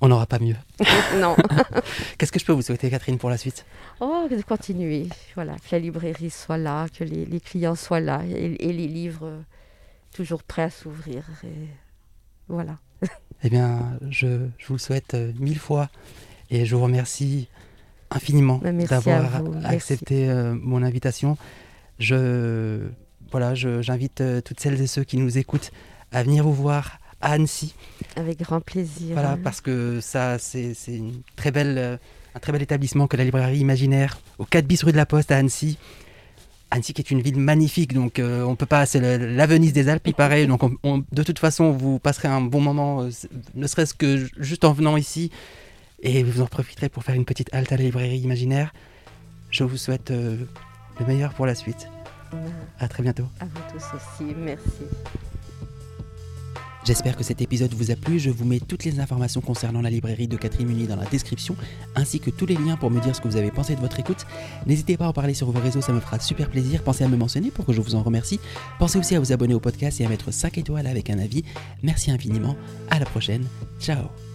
On 0.00 0.08
n'aura 0.08 0.26
pas 0.26 0.38
mieux. 0.38 0.56
non. 1.20 1.36
Qu'est-ce 2.18 2.32
que 2.32 2.38
je 2.38 2.44
peux 2.44 2.52
vous 2.52 2.62
souhaiter, 2.62 2.90
Catherine, 2.90 3.18
pour 3.18 3.30
la 3.30 3.38
suite? 3.38 3.64
Oh, 4.00 4.26
de 4.30 4.40
continuer. 4.42 5.08
Voilà, 5.34 5.54
que 5.54 5.68
la 5.72 5.78
librairie 5.78 6.30
soit 6.30 6.58
là, 6.58 6.86
que 6.88 7.04
les, 7.04 7.40
clients 7.40 7.74
soient 7.74 8.00
là 8.00 8.22
et, 8.24 8.72
les 8.72 8.88
livres 8.88 9.26
euh, 9.26 9.40
toujours 10.14 10.42
prêts 10.42 10.62
à 10.62 10.70
s'ouvrir. 10.70 11.24
Et 11.44 11.68
voilà. 12.48 12.76
eh 13.42 13.48
bien, 13.48 13.98
je, 14.10 14.46
je, 14.58 14.66
vous 14.66 14.74
le 14.74 14.78
souhaite 14.78 15.14
euh, 15.14 15.32
mille 15.38 15.58
fois 15.58 15.88
et 16.50 16.66
je 16.66 16.76
vous 16.76 16.82
remercie 16.82 17.48
infiniment 18.10 18.60
bah, 18.62 18.72
d'avoir 18.72 19.42
accepté 19.64 20.28
euh, 20.28 20.54
mon 20.54 20.82
invitation. 20.82 21.38
Je 21.98 22.88
voilà, 23.38 23.54
j'invite 23.54 24.22
toutes 24.44 24.60
celles 24.60 24.80
et 24.80 24.86
ceux 24.86 25.04
qui 25.04 25.18
nous 25.18 25.36
écoutent 25.36 25.70
à 26.10 26.22
venir 26.22 26.44
vous 26.44 26.54
voir 26.54 26.98
à 27.20 27.32
Annecy. 27.32 27.74
Avec 28.16 28.40
grand 28.40 28.60
plaisir. 28.60 29.12
Voilà, 29.12 29.36
parce 29.42 29.60
que 29.60 30.00
ça, 30.00 30.38
c'est 30.38 30.74
une 30.88 31.20
très 31.36 31.50
belle, 31.50 31.76
euh, 31.78 31.96
un 32.34 32.38
très 32.38 32.52
bel 32.52 32.62
établissement 32.62 33.06
que 33.06 33.16
la 33.16 33.24
librairie 33.24 33.58
imaginaire, 33.58 34.18
au 34.38 34.44
4 34.44 34.66
bis 34.66 34.82
rue 34.82 34.92
de 34.92 34.96
la 34.96 35.06
Poste 35.06 35.30
à 35.30 35.36
Annecy. 35.36 35.78
Annecy 36.70 36.94
qui 36.94 37.02
est 37.02 37.10
une 37.10 37.20
ville 37.20 37.36
magnifique, 37.36 37.92
donc 37.92 38.18
euh, 38.18 38.42
on 38.42 38.56
peut 38.56 38.66
pas, 38.66 38.86
c'est 38.86 39.00
la 39.18 39.46
Venise 39.46 39.74
des 39.74 39.88
Alpes, 39.88 40.06
il 40.06 40.14
paraît. 40.24 40.46
Donc 40.46 40.62
de 41.12 41.22
toute 41.22 41.38
façon, 41.38 41.70
vous 41.72 41.98
passerez 41.98 42.28
un 42.28 42.40
bon 42.40 42.60
moment, 42.60 43.02
euh, 43.02 43.10
ne 43.54 43.66
serait-ce 43.66 43.94
que 43.94 44.26
juste 44.38 44.64
en 44.64 44.72
venant 44.72 44.96
ici, 44.96 45.30
et 46.02 46.22
vous 46.22 46.40
en 46.40 46.46
profiterez 46.46 46.88
pour 46.88 47.04
faire 47.04 47.14
une 47.14 47.24
petite 47.24 47.52
halte 47.52 47.72
à 47.72 47.76
la 47.76 47.84
librairie 47.84 48.18
imaginaire. 48.18 48.72
Je 49.50 49.64
vous 49.64 49.76
souhaite 49.76 50.10
le 50.10 51.06
meilleur 51.06 51.34
pour 51.34 51.46
la 51.46 51.54
suite. 51.54 51.88
À 52.78 52.88
très 52.88 53.02
bientôt. 53.02 53.24
À 53.40 53.44
vous 53.44 53.60
tous 53.72 53.84
aussi, 53.96 54.34
merci. 54.36 54.84
J'espère 56.86 57.16
que 57.16 57.24
cet 57.24 57.42
épisode 57.42 57.74
vous 57.74 57.90
a 57.90 57.96
plu. 57.96 58.20
Je 58.20 58.30
vous 58.30 58.44
mets 58.44 58.60
toutes 58.60 58.84
les 58.84 59.00
informations 59.00 59.40
concernant 59.40 59.82
la 59.82 59.90
librairie 59.90 60.28
de 60.28 60.36
Catherine 60.36 60.68
Munier 60.68 60.86
dans 60.86 60.94
la 60.94 61.04
description, 61.06 61.56
ainsi 61.96 62.20
que 62.20 62.30
tous 62.30 62.46
les 62.46 62.54
liens 62.54 62.76
pour 62.76 62.92
me 62.92 63.00
dire 63.00 63.14
ce 63.16 63.20
que 63.20 63.26
vous 63.26 63.36
avez 63.36 63.50
pensé 63.50 63.74
de 63.74 63.80
votre 63.80 63.98
écoute. 63.98 64.24
N'hésitez 64.66 64.96
pas 64.96 65.06
à 65.06 65.08
en 65.08 65.12
parler 65.12 65.34
sur 65.34 65.50
vos 65.50 65.58
réseaux, 65.58 65.80
ça 65.80 65.92
me 65.92 65.98
fera 65.98 66.20
super 66.20 66.48
plaisir. 66.48 66.84
Pensez 66.84 67.02
à 67.02 67.08
me 67.08 67.16
mentionner 67.16 67.50
pour 67.50 67.66
que 67.66 67.72
je 67.72 67.80
vous 67.80 67.96
en 67.96 68.02
remercie. 68.04 68.38
Pensez 68.78 69.00
aussi 69.00 69.16
à 69.16 69.18
vous 69.18 69.32
abonner 69.32 69.54
au 69.54 69.60
podcast 69.60 70.00
et 70.00 70.06
à 70.06 70.08
mettre 70.08 70.32
5 70.32 70.58
étoiles 70.58 70.86
avec 70.86 71.10
un 71.10 71.18
avis. 71.18 71.42
Merci 71.82 72.12
infiniment. 72.12 72.54
À 72.88 73.00
la 73.00 73.06
prochaine. 73.06 73.44
Ciao 73.80 74.25